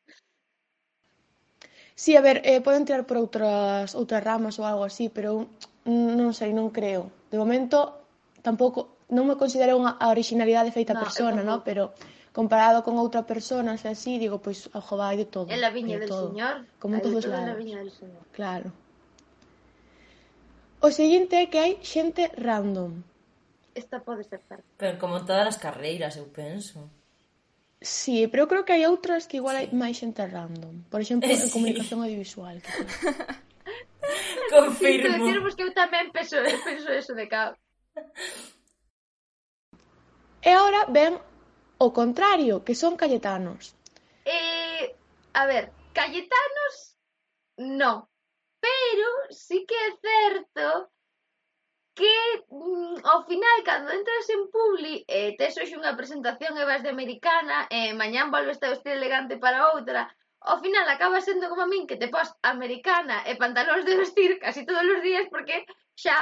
[1.95, 5.47] Sí, a ver, eh, poden tirar por outras outras ramas ou algo así, pero
[5.87, 7.13] non sei, non creo.
[7.31, 8.04] De momento,
[8.45, 11.97] tampouco non me considero unha a originalidade feita ah, no, persona, no, pero
[12.29, 15.49] comparado con outra persona, se así, digo, pois, pues, ojo, vai de todo.
[15.49, 16.29] É la viña del todo.
[16.29, 16.67] señor.
[16.77, 17.57] Como todos os lados.
[17.57, 18.23] Del señor.
[18.35, 18.69] Claro.
[20.83, 23.01] O seguinte é que hai xente random.
[23.73, 24.67] Esta pode ser parte.
[24.77, 26.85] Pero como todas as carreiras, eu penso.
[27.81, 29.59] Sí, pero eu creo que hai outras que igual sí.
[29.65, 30.85] hai máis xente random.
[30.91, 31.49] Por exemplo, eh, sí.
[31.55, 32.59] comunicación audiovisual.
[32.61, 32.71] Que
[34.53, 35.25] Confirmo.
[35.25, 36.35] Sí, que eu tamén penso,
[36.67, 37.55] penso eso de cabo.
[40.47, 41.13] E agora vén
[41.85, 43.75] o contrario, que son cayetanos.
[44.25, 44.95] Eh,
[45.33, 45.63] a ver,
[45.97, 46.73] cayetanos
[47.57, 47.97] non,
[48.63, 50.91] pero sí que é certo
[51.95, 52.15] que
[52.51, 56.83] mm, ao final cando entras en Publi e eh, tes hoxe unha presentación e vas
[56.83, 60.01] de americana e eh, mañán volves a vestir elegante para outra,
[60.43, 64.31] ao final acaba sendo como a min que te pos americana e pantalóns de vestir
[64.43, 65.63] casi todos os días porque
[65.95, 66.17] xa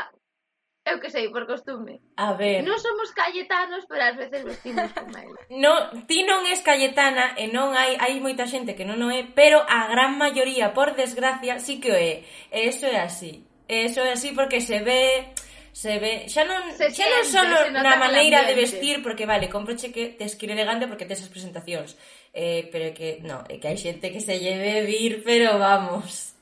[0.85, 2.01] Eu que sei, por costume.
[2.19, 2.59] A ver.
[2.67, 5.39] Non somos cayetanos, pero ás veces vestimos como ela.
[5.63, 5.71] No,
[6.03, 9.63] ti non és cayetana e non hai hai moita xente que non o é, pero
[9.63, 12.27] a gran maioría, por desgracia, sí que o é.
[12.51, 13.47] E eso é así.
[13.63, 15.31] E eso é así porque se ve
[15.71, 19.47] se ve, xa non, se xa non solo se na maneira de vestir, porque vale,
[19.47, 21.95] comproche que tes que ir elegante porque tes as presentacións,
[22.35, 26.32] eh, pero que, no, é que hai xente que se lleve vir, pero vamos.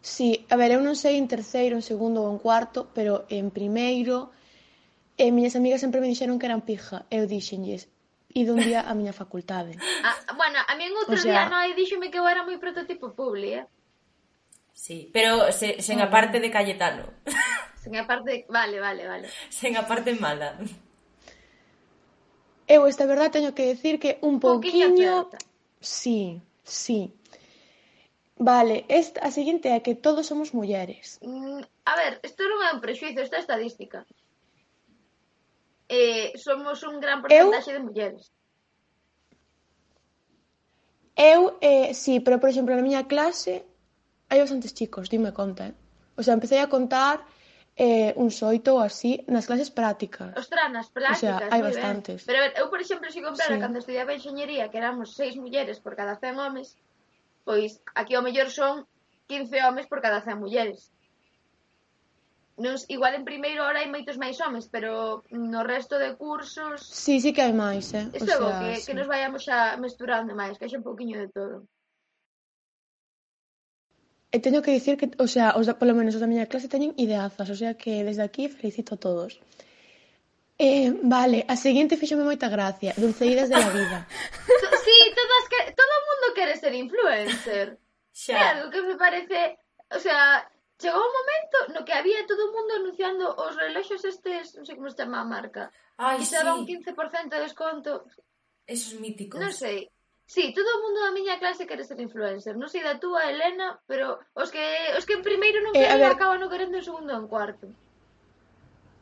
[0.00, 3.52] Sí, a ver, eu non sei en terceiro, en segundo ou en cuarto, pero en
[3.52, 4.32] primeiro
[5.20, 7.04] e miñas amigas sempre me dixeron que eran pija.
[7.12, 7.92] Eu dixenlles,
[8.32, 9.76] ido un día á miña facultade.
[10.00, 11.28] Ah, bueno, a mí en outro o sea...
[11.28, 13.68] día nai díxome que eu era moi prototipo publi, eh?
[14.72, 17.04] Sí, pero se, sen a parte de Cayetano.
[17.80, 18.44] Sen a parte...
[18.48, 19.28] Vale, vale, vale.
[19.48, 20.56] Sen a parte mala.
[22.68, 25.28] Eu esta verdad teño que decir que un pouquiño...
[25.80, 27.12] Sí, sí.
[28.40, 31.20] Vale, esta, a seguinte é que todos somos mulleres.
[31.20, 34.08] Mm, a ver, isto non é un prexuizo, esta estadística.
[35.92, 38.32] Eh, somos un gran porcentaxe de mulleres.
[41.12, 43.68] Eu, eh, sí, pero, por exemplo, na miña clase
[44.32, 45.74] hai bastantes chicos, dime conta, eh?
[46.16, 47.20] O sea, empecé a contar
[47.76, 50.32] eh, uns oito ou así nas clases prácticas.
[50.32, 52.24] Ostras, nas prácticas, o sea, hai bastantes.
[52.24, 52.28] Ben.
[52.32, 53.60] Pero a ver, eu, por exemplo, se si comprara sí.
[53.60, 56.80] cando estudiaba enxeñería que éramos seis mulleres por cada 100 homes,
[57.50, 58.86] pois aquí ao mellor son
[59.26, 60.94] 15 homes por cada 100 mulleres.
[62.62, 66.78] Non, igual en primeiro hora hai moitos máis homes, pero no resto de cursos...
[66.86, 68.06] Sí, sí que hai máis, eh?
[68.14, 68.86] Isto o sea, que, sí.
[68.86, 71.56] que nos vayamos a mesturando máis, que haxa un poquinho de todo.
[74.30, 76.70] E teño que dicir que, o sea, os da, polo menos os da miña clase
[76.70, 79.42] teñen ideazas, o sea que desde aquí felicito a todos.
[80.60, 83.98] Eh, vale, a seguinte fíxome moita gracia, dulceiras de la vida.
[84.86, 85.94] sí, todas que todo
[86.40, 87.76] queres ser influencer.
[88.10, 88.32] Xa.
[88.32, 89.60] É algo que me parece,
[89.92, 90.48] o sea,
[90.80, 94.64] chegou un momento no que había todo o mundo anunciando oh, os reloxos estes, non
[94.64, 95.68] sei como se chama a marca.
[96.00, 96.40] Ai, que sí.
[96.40, 98.08] un 15% de desconto.
[98.64, 99.36] Esos míticos.
[99.36, 99.92] Non sei.
[100.24, 102.56] Sí, todo o mundo da miña clase quere ser influencer.
[102.56, 104.64] Non sei da túa, Elena, pero os que
[104.96, 106.16] os que en primeiro non queren eh, ver...
[106.16, 107.66] acaban non querendo en segundo ou en cuarto.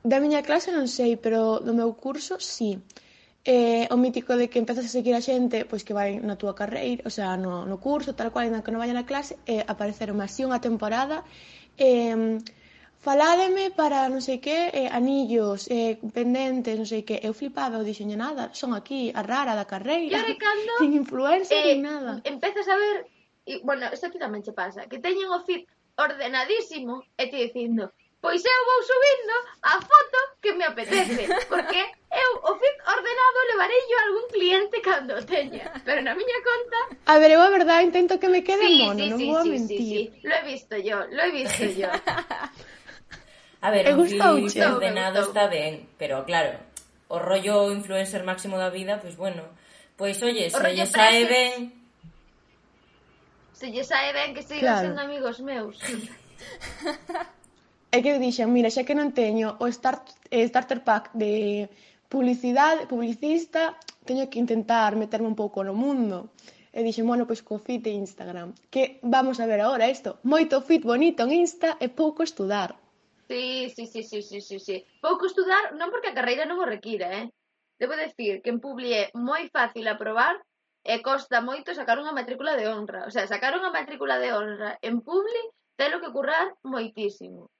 [0.03, 2.80] Da miña clase non sei, pero do meu curso sí
[3.49, 6.53] eh, o mítico de que empezas a seguir a xente pois que vai na túa
[6.53, 9.64] carreira, o sea, no, no curso, tal cual, ainda que non vaya na clase, eh,
[9.64, 11.24] apareceron así unha temporada,
[11.80, 12.36] eh,
[13.01, 17.88] faládeme para non sei que, eh, anillos, eh, pendentes, non sei que, eu flipaba, eu
[17.88, 22.20] dixenlle nada, son aquí, a rara da carreira, claro, cando, sin influencia, eh, nin nada.
[22.28, 23.09] Empezas a ver,
[23.49, 25.64] e, bueno, isto aquí tamén che pasa, que teñen o feed
[25.96, 29.34] ordenadísimo e te dicindo, pois eu vou subindo
[29.72, 31.80] a foto que me apetece, porque
[32.25, 36.39] eu o feed ordenado levarei yo a algún cliente cando o teña, pero na miña
[36.43, 36.79] conta...
[37.07, 39.43] A ver, eu a verdade intento que me quede sí, mono, sí, non sí, vou
[39.43, 39.79] sí, a mentir.
[39.79, 40.27] Sí, sí.
[40.27, 41.91] Lo he visto yo, lo he visto yo.
[43.66, 46.59] a ver, o feed ordenado está ben, pero claro,
[47.09, 49.43] o rollo influencer máximo da vida, pois pues bueno,
[49.97, 51.55] pois pues, oye, se lle sae ben...
[53.53, 54.83] Se lle sae ben que sigan claro.
[54.87, 55.77] sendo amigos meus.
[57.91, 61.73] É que eu dixen, mira, xa que non teño o start, eh, starter pack de
[62.09, 63.77] publicidade, publicista,
[64.09, 66.33] teño que intentar meterme un pouco no mundo.
[66.73, 68.55] E dixen, bueno, pois co fit e Instagram.
[68.73, 70.21] Que vamos a ver agora isto.
[70.23, 72.77] Moito fit bonito en Insta e pouco estudar.
[73.29, 74.77] Sí, sí, sí, sí, sí, sí, sí.
[75.05, 77.27] Pouco estudar non porque a carreira non o requira, eh?
[77.81, 80.41] Debo decir que en Publi é moi fácil aprobar
[80.85, 83.05] e costa moito sacar unha matrícula de honra.
[83.05, 85.45] O sea, sacar unha matrícula de honra en Publi
[85.77, 87.53] telo que currar moitísimo.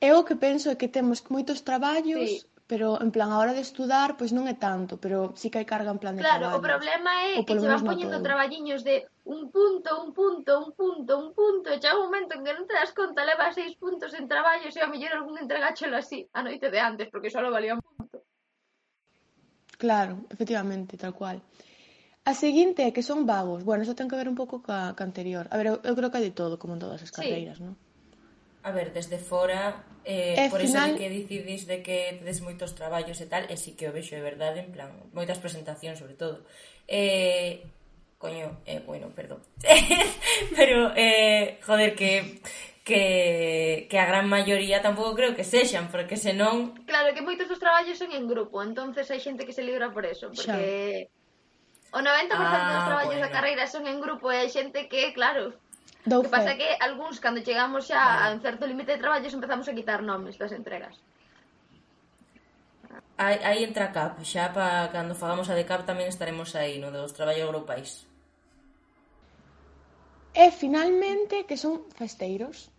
[0.00, 2.46] Eu o que penso é que temos moitos traballos, sí.
[2.70, 5.66] pero en plan a hora de estudar, pois non é tanto, pero sí que hai
[5.66, 6.62] carga en plan de Claro, traballo.
[6.62, 11.12] o problema é que che van poñendo traballiños de un punto, un punto, un punto,
[11.18, 14.14] un punto, e chega un momento en que non te das conta, leva seis puntos
[14.14, 17.74] en traballos e a mellor algún entregáchelo así a noite de antes, porque só valía
[17.74, 18.22] un punto.
[19.82, 21.42] Claro, efectivamente, tal cual.
[22.28, 23.64] A seguinte é que son vagos.
[23.64, 25.48] Bueno, eso ten que ver un pouco ca, ca anterior.
[25.48, 27.64] A ver, eu, eu creo que hai de todo, como en todas as carreiras, sí.
[27.64, 27.74] non?
[28.68, 30.92] a ver, desde fora, eh, e por final...
[30.92, 33.94] eso de que decidís de que tedes moitos traballos e tal, e si que o
[33.96, 36.44] vexo é verdade, en plan, moitas presentacións sobre todo.
[36.84, 37.64] Eh,
[38.20, 39.40] coño, eh, bueno, perdón.
[40.58, 42.44] Pero, eh, joder, que
[42.88, 46.72] que, que a gran maioría tampouco creo que sexan, porque senón...
[46.88, 50.08] Claro, que moitos dos traballos son en grupo, entonces hai xente que se libra por
[50.08, 51.12] eso, porque...
[51.12, 51.16] Xa.
[51.88, 53.28] O 90% ah, dos traballos bueno.
[53.28, 55.56] da carreira son en grupo e hai xente que, claro,
[56.08, 59.68] Dou que pasa que algúns, cando chegamos xa a un certo límite de traballos, empezamos
[59.68, 60.96] a quitar nomes das entregas.
[63.18, 66.80] Aí, aí entra a CAP, xa pa cando fagamos a de CAP tamén estaremos aí,
[66.80, 68.08] no dos traballos grupais.
[70.32, 72.70] E finalmente que son festeiros.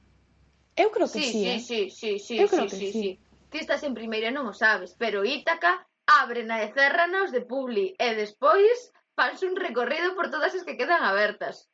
[0.80, 1.60] Eu creo que sí, sí, sí, eh?
[1.60, 3.02] sí, sí, sí, Eu creo sí, que sí, sí.
[3.04, 3.10] sí.
[3.52, 7.94] Ti estás en primeira non o sabes, pero Ítaca abre na e cerranos de Publi
[8.00, 11.68] e despois fanse un recorrido por todas as que quedan abertas.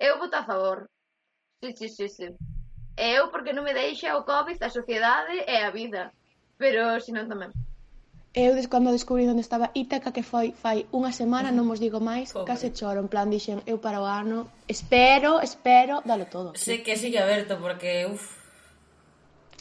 [0.00, 0.88] Eu voto a favor.
[1.62, 2.28] Sí, sí, sí, sí.
[2.96, 6.12] E eu porque non me deixa o COVID, a sociedade e a vida.
[6.56, 7.52] Pero senón tamén.
[8.36, 12.04] Eu des cando descubrí onde estaba Ítaca que foi fai unha semana, non vos digo
[12.04, 12.52] máis, Pobre.
[12.52, 16.52] case choro, en plan dixen, eu para o ano, espero, espero, dalo todo.
[16.52, 18.35] Sei que sigue aberto porque uf,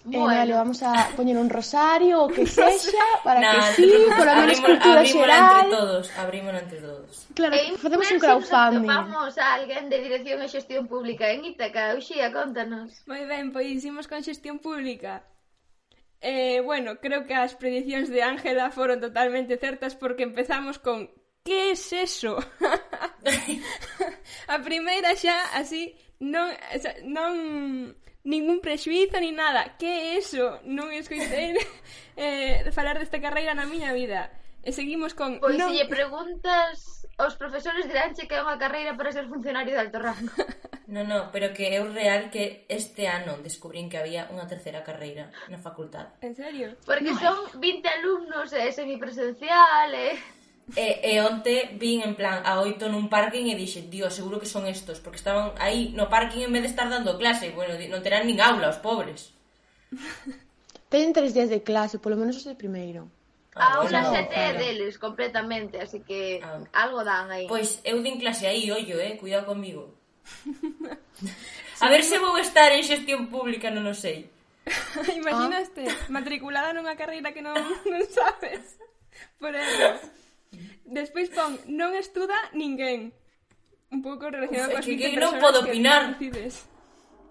[0.05, 0.31] Eh, bueno.
[0.31, 4.33] eh, vale, vamos a poñer un rosario o que sexa para nah, que sí, polo
[4.37, 5.65] menos cultura xeral.
[5.65, 7.11] Abrímonos entre todos, abrímonos entre todos.
[7.33, 8.85] Claro, e facemos un crowdfunding.
[8.85, 13.01] Vamos a alguén de dirección e xestión pública en Ítaca, Uxía, contanos.
[13.09, 15.25] Moi ben, pois hicimos con xestión pública.
[16.21, 21.09] Eh, bueno, creo que as predicións de Ángela foron totalmente certas porque empezamos con
[21.45, 22.37] Que es eso?
[24.53, 26.49] a primeira xa así non,
[27.05, 27.33] non
[28.25, 29.77] ningún prexuizo ni nada.
[29.77, 30.59] Que é eso?
[30.65, 31.55] Non escoitei
[32.19, 34.33] eh, falar desta carreira na miña vida.
[34.65, 35.37] E seguimos con...
[35.39, 35.69] Pois non...
[35.69, 40.01] se lle preguntas aos profesores diránche que é unha carreira para ser funcionario de alto
[40.01, 40.33] rango.
[40.85, 44.85] No, no, pero que é o real que este ano descubrín que había unha terceira
[44.85, 46.13] carreira na facultade.
[46.21, 46.77] En serio?
[46.85, 47.17] Porque no.
[47.17, 50.13] son 20 alumnos, é semipresencial, eh.
[50.73, 54.49] E, e onte vin en plan a oito nun parking e dixe, dios, seguro que
[54.49, 57.53] son estos, porque estaban aí no parking en vez de estar dando clase.
[57.53, 59.29] Bueno, non terán nin aula os pobres.
[60.89, 63.05] Teñen tres días de clase, polo menos os de primeiro.
[63.53, 64.57] Ah, a aula sete claro.
[64.57, 66.65] deles completamente, así que ah.
[66.73, 67.45] algo dan aí.
[67.45, 69.93] Pois eu din clase aí, ollo, eh, cuidado comigo.
[71.85, 74.33] a ver se vou estar en xestión pública, non o sei.
[75.21, 76.09] Imaginaste, ah.
[76.09, 77.53] matriculada nunha carreira que non,
[77.85, 78.81] non sabes.
[79.37, 80.24] Por eso.
[80.85, 83.11] Despois pon, non estuda ninguén.
[83.89, 86.17] Un pouco relacionado coas que, que, que non podo opinar.
[86.17, 86.29] Que,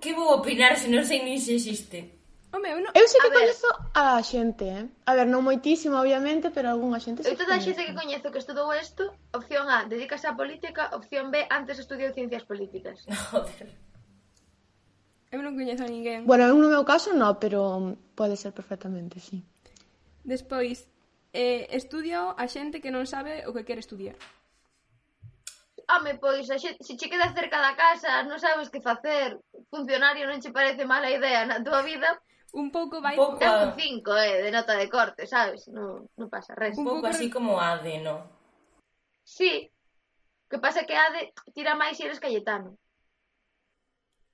[0.02, 2.14] que vou opinar se non sei nin se existe?
[2.54, 2.90] Home, eu, non...
[2.94, 3.66] eu sei que coñezo
[3.98, 4.86] a xente, eh?
[5.10, 8.38] A ver, non moitísimo, obviamente, pero algunha xente Eu toda a xente que coñezo que
[8.38, 13.02] estudou isto, opción A, dedícase á política, opción B, antes estudiou ciencias políticas.
[13.34, 13.74] Joder.
[15.34, 16.30] Eu non coñezo a ninguén.
[16.30, 19.42] Bueno, eu no meu caso no, pero pode ser perfectamente, sí.
[20.22, 20.86] Despois,
[21.34, 24.14] eh, estudio a xente que non sabe o que quere estudiar.
[25.90, 30.24] Home, pois, a xente, se che queda cerca da casa, non sabes que facer, funcionario
[30.30, 32.22] non che parece mala idea na tua vida,
[32.54, 33.44] un pouco vai Un pouco...
[33.44, 33.64] A...
[33.64, 35.66] un 5, eh, de nota de corte, sabes?
[35.66, 36.78] Non non pasa res.
[36.78, 38.30] Un pouco, así como Ade, no?
[39.26, 39.70] Sí.
[40.46, 42.78] Que pasa que Ade tira máis se eres Cayetano.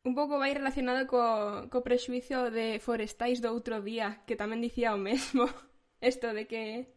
[0.05, 4.93] Un pouco vai relacionado co, co prexuicio de Forestais do outro día, que tamén dicía
[4.93, 5.49] o mesmo.
[6.01, 6.89] Esto de que...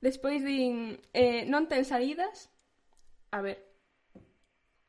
[0.00, 2.48] Despois din, eh, non ten saídas.
[3.36, 3.60] A ver.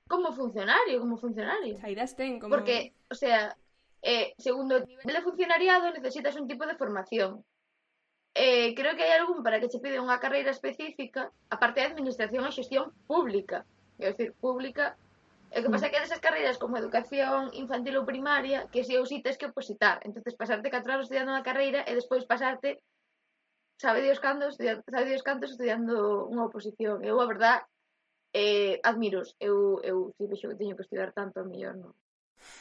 [0.07, 1.75] Como funcionario, como funcionario.
[1.75, 2.55] Saídas ten, como...
[2.55, 3.59] Porque, o sea,
[4.01, 7.43] eh, segundo o nivel de funcionariado necesitas un tipo de formación.
[8.33, 12.47] Eh, creo que hai algún para que se pide unha carreira específica, aparte de administración
[12.47, 13.67] e xestión pública.
[13.99, 14.95] Quero decir, pública
[15.51, 15.93] E o que pasa é mm.
[15.93, 19.99] que desas carreiras como educación infantil ou primaria, que si ou si tes que opositar.
[20.07, 22.79] entonces pasarte 4 anos estudiando unha carreira e despois pasarte
[23.75, 27.03] sabe Dios cando estudiando, sabe Dios cantos estudiando unha oposición.
[27.03, 27.67] Eu a verdad
[28.31, 29.35] eh, admiros.
[29.41, 31.91] Eu, eu si vexo que teño que estudar tanto, a mellor non.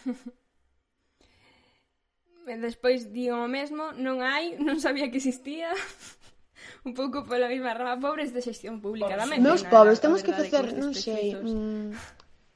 [2.51, 5.70] e despois digo o mesmo, non hai, non sabía que existía.
[6.88, 10.24] un pouco pola mesma rama, pobres de xestión pública, Por, da medicina, Meus pobres, temos
[10.24, 11.93] que facer, non sei, mm,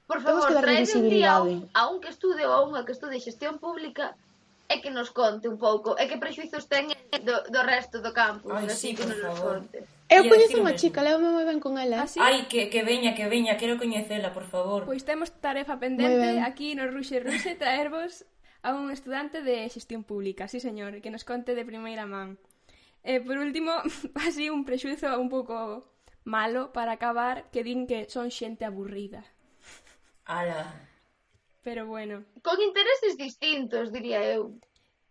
[0.07, 1.41] Por favor, traede un día
[1.73, 4.17] a un que estude ou a unha que estude xestión pública
[4.69, 6.93] e que nos conte un pouco e que prexuizos ten
[7.25, 8.53] do, do resto do campus.
[8.53, 9.65] Ai, así sí, que nos favor.
[9.65, 9.85] conte.
[10.09, 12.05] Eu coñezo unha chica, levo moi ben con ela.
[12.05, 12.21] Ah, sí?
[12.21, 14.85] Ai, que, que veña, que veña, quero coñecela, por favor.
[14.85, 18.29] Pois temos tarefa pendente aquí no Ruxe Ruxe traervos
[18.65, 22.41] a un estudante de xestión pública, sí señor, que nos conte de primeira man.
[23.05, 23.73] E eh, por último,
[24.25, 25.85] así un prexuizo un pouco
[26.25, 29.25] malo para acabar que din que son xente aburrida.
[30.25, 30.89] Ala.
[31.63, 32.25] Pero bueno.
[32.43, 34.59] Con intereses distintos, diría eu.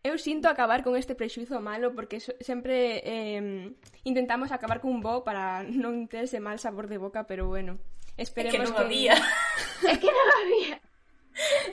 [0.04, 3.72] Eu sinto acabar con este prexuizo malo porque sempre eh,
[4.04, 7.80] intentamos acabar cun bo para non ter ese mal sabor de boca, pero bueno,
[8.20, 8.68] esperemos é que...
[8.68, 8.84] non que...
[8.84, 9.16] había.
[9.92, 10.76] é que non había.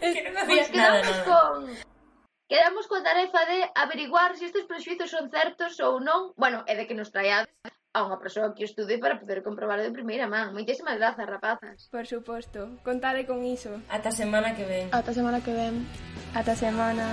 [0.00, 1.26] É que non había pues nada, nada.
[1.28, 1.68] Con...
[2.48, 6.32] Quedamos coa tarefa de averiguar se si estes prexuizos son certos ou non.
[6.38, 7.50] Bueno, é de que nos traiades
[7.90, 10.54] a unha persoa que estude para poder comprobar de primeira man.
[10.54, 11.90] Moitísimas grazas, rapazas.
[11.90, 12.70] Por suposto.
[12.86, 13.82] Contade con iso.
[13.90, 14.86] Ata semana que ven.
[14.94, 15.82] Ata semana que ven.
[16.34, 17.06] Ata semana.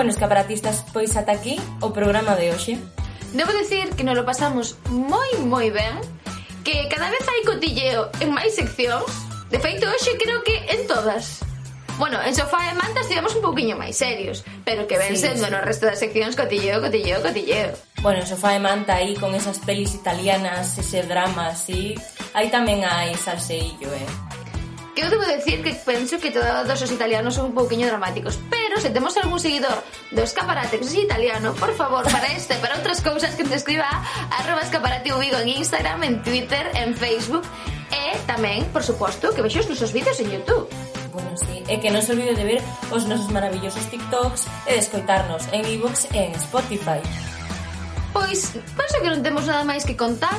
[0.00, 2.80] bueno, escaparatistas, pois ata aquí o programa de hoxe.
[3.36, 6.00] Debo decir que nos lo pasamos moi moi ben,
[6.64, 9.12] que cada vez hai cotilleo en máis seccións,
[9.52, 11.44] de feito hoxe creo que en todas.
[12.00, 15.44] Bueno, en sofá e manta estivemos un pouquiño máis serios, pero que ven sí, sendo
[15.44, 15.52] sí.
[15.52, 17.76] no resto das seccións cotilleo, cotilleo, cotilleo.
[18.00, 21.92] Bueno, en sofá e manta aí con esas pelis italianas, ese drama así,
[22.32, 24.39] aí tamén hai salseillo, eh.
[24.98, 28.90] Eu debo decir que penso que todos os italianos son un pouquiño dramáticos, pero se
[28.90, 32.98] temos algún seguidor do escaparate que sexa italiano, por favor, para este e para outras
[33.00, 33.86] cousas que te escriba
[34.34, 37.46] arroba escaparate Vigo en Instagram, en Twitter, en Facebook
[37.94, 40.66] e tamén, por suposto, que vexos nosos vídeos en Youtube
[41.12, 42.60] bueno, sí, e que non se olvide de ver
[42.94, 47.02] os nosos maravillosos TikToks e de escoitarnos en iVoox e en Spotify.
[48.14, 50.38] Pois, penso que non temos nada máis que contar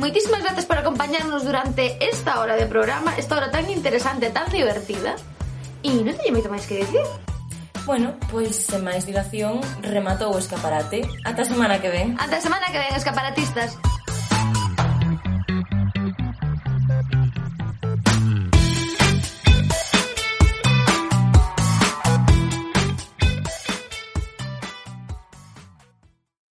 [0.00, 5.12] Moitísimas grazas por acompañarnos durante esta hora de programa, esta hora tan interesante, tan divertida.
[5.84, 7.04] E non teño moito máis que dicir.
[7.84, 11.04] Bueno, pois sen máis dilación rematou o escaparate.
[11.28, 12.16] Ata a semana que ven.
[12.16, 13.76] Ata a semana que ven, escaparatistas.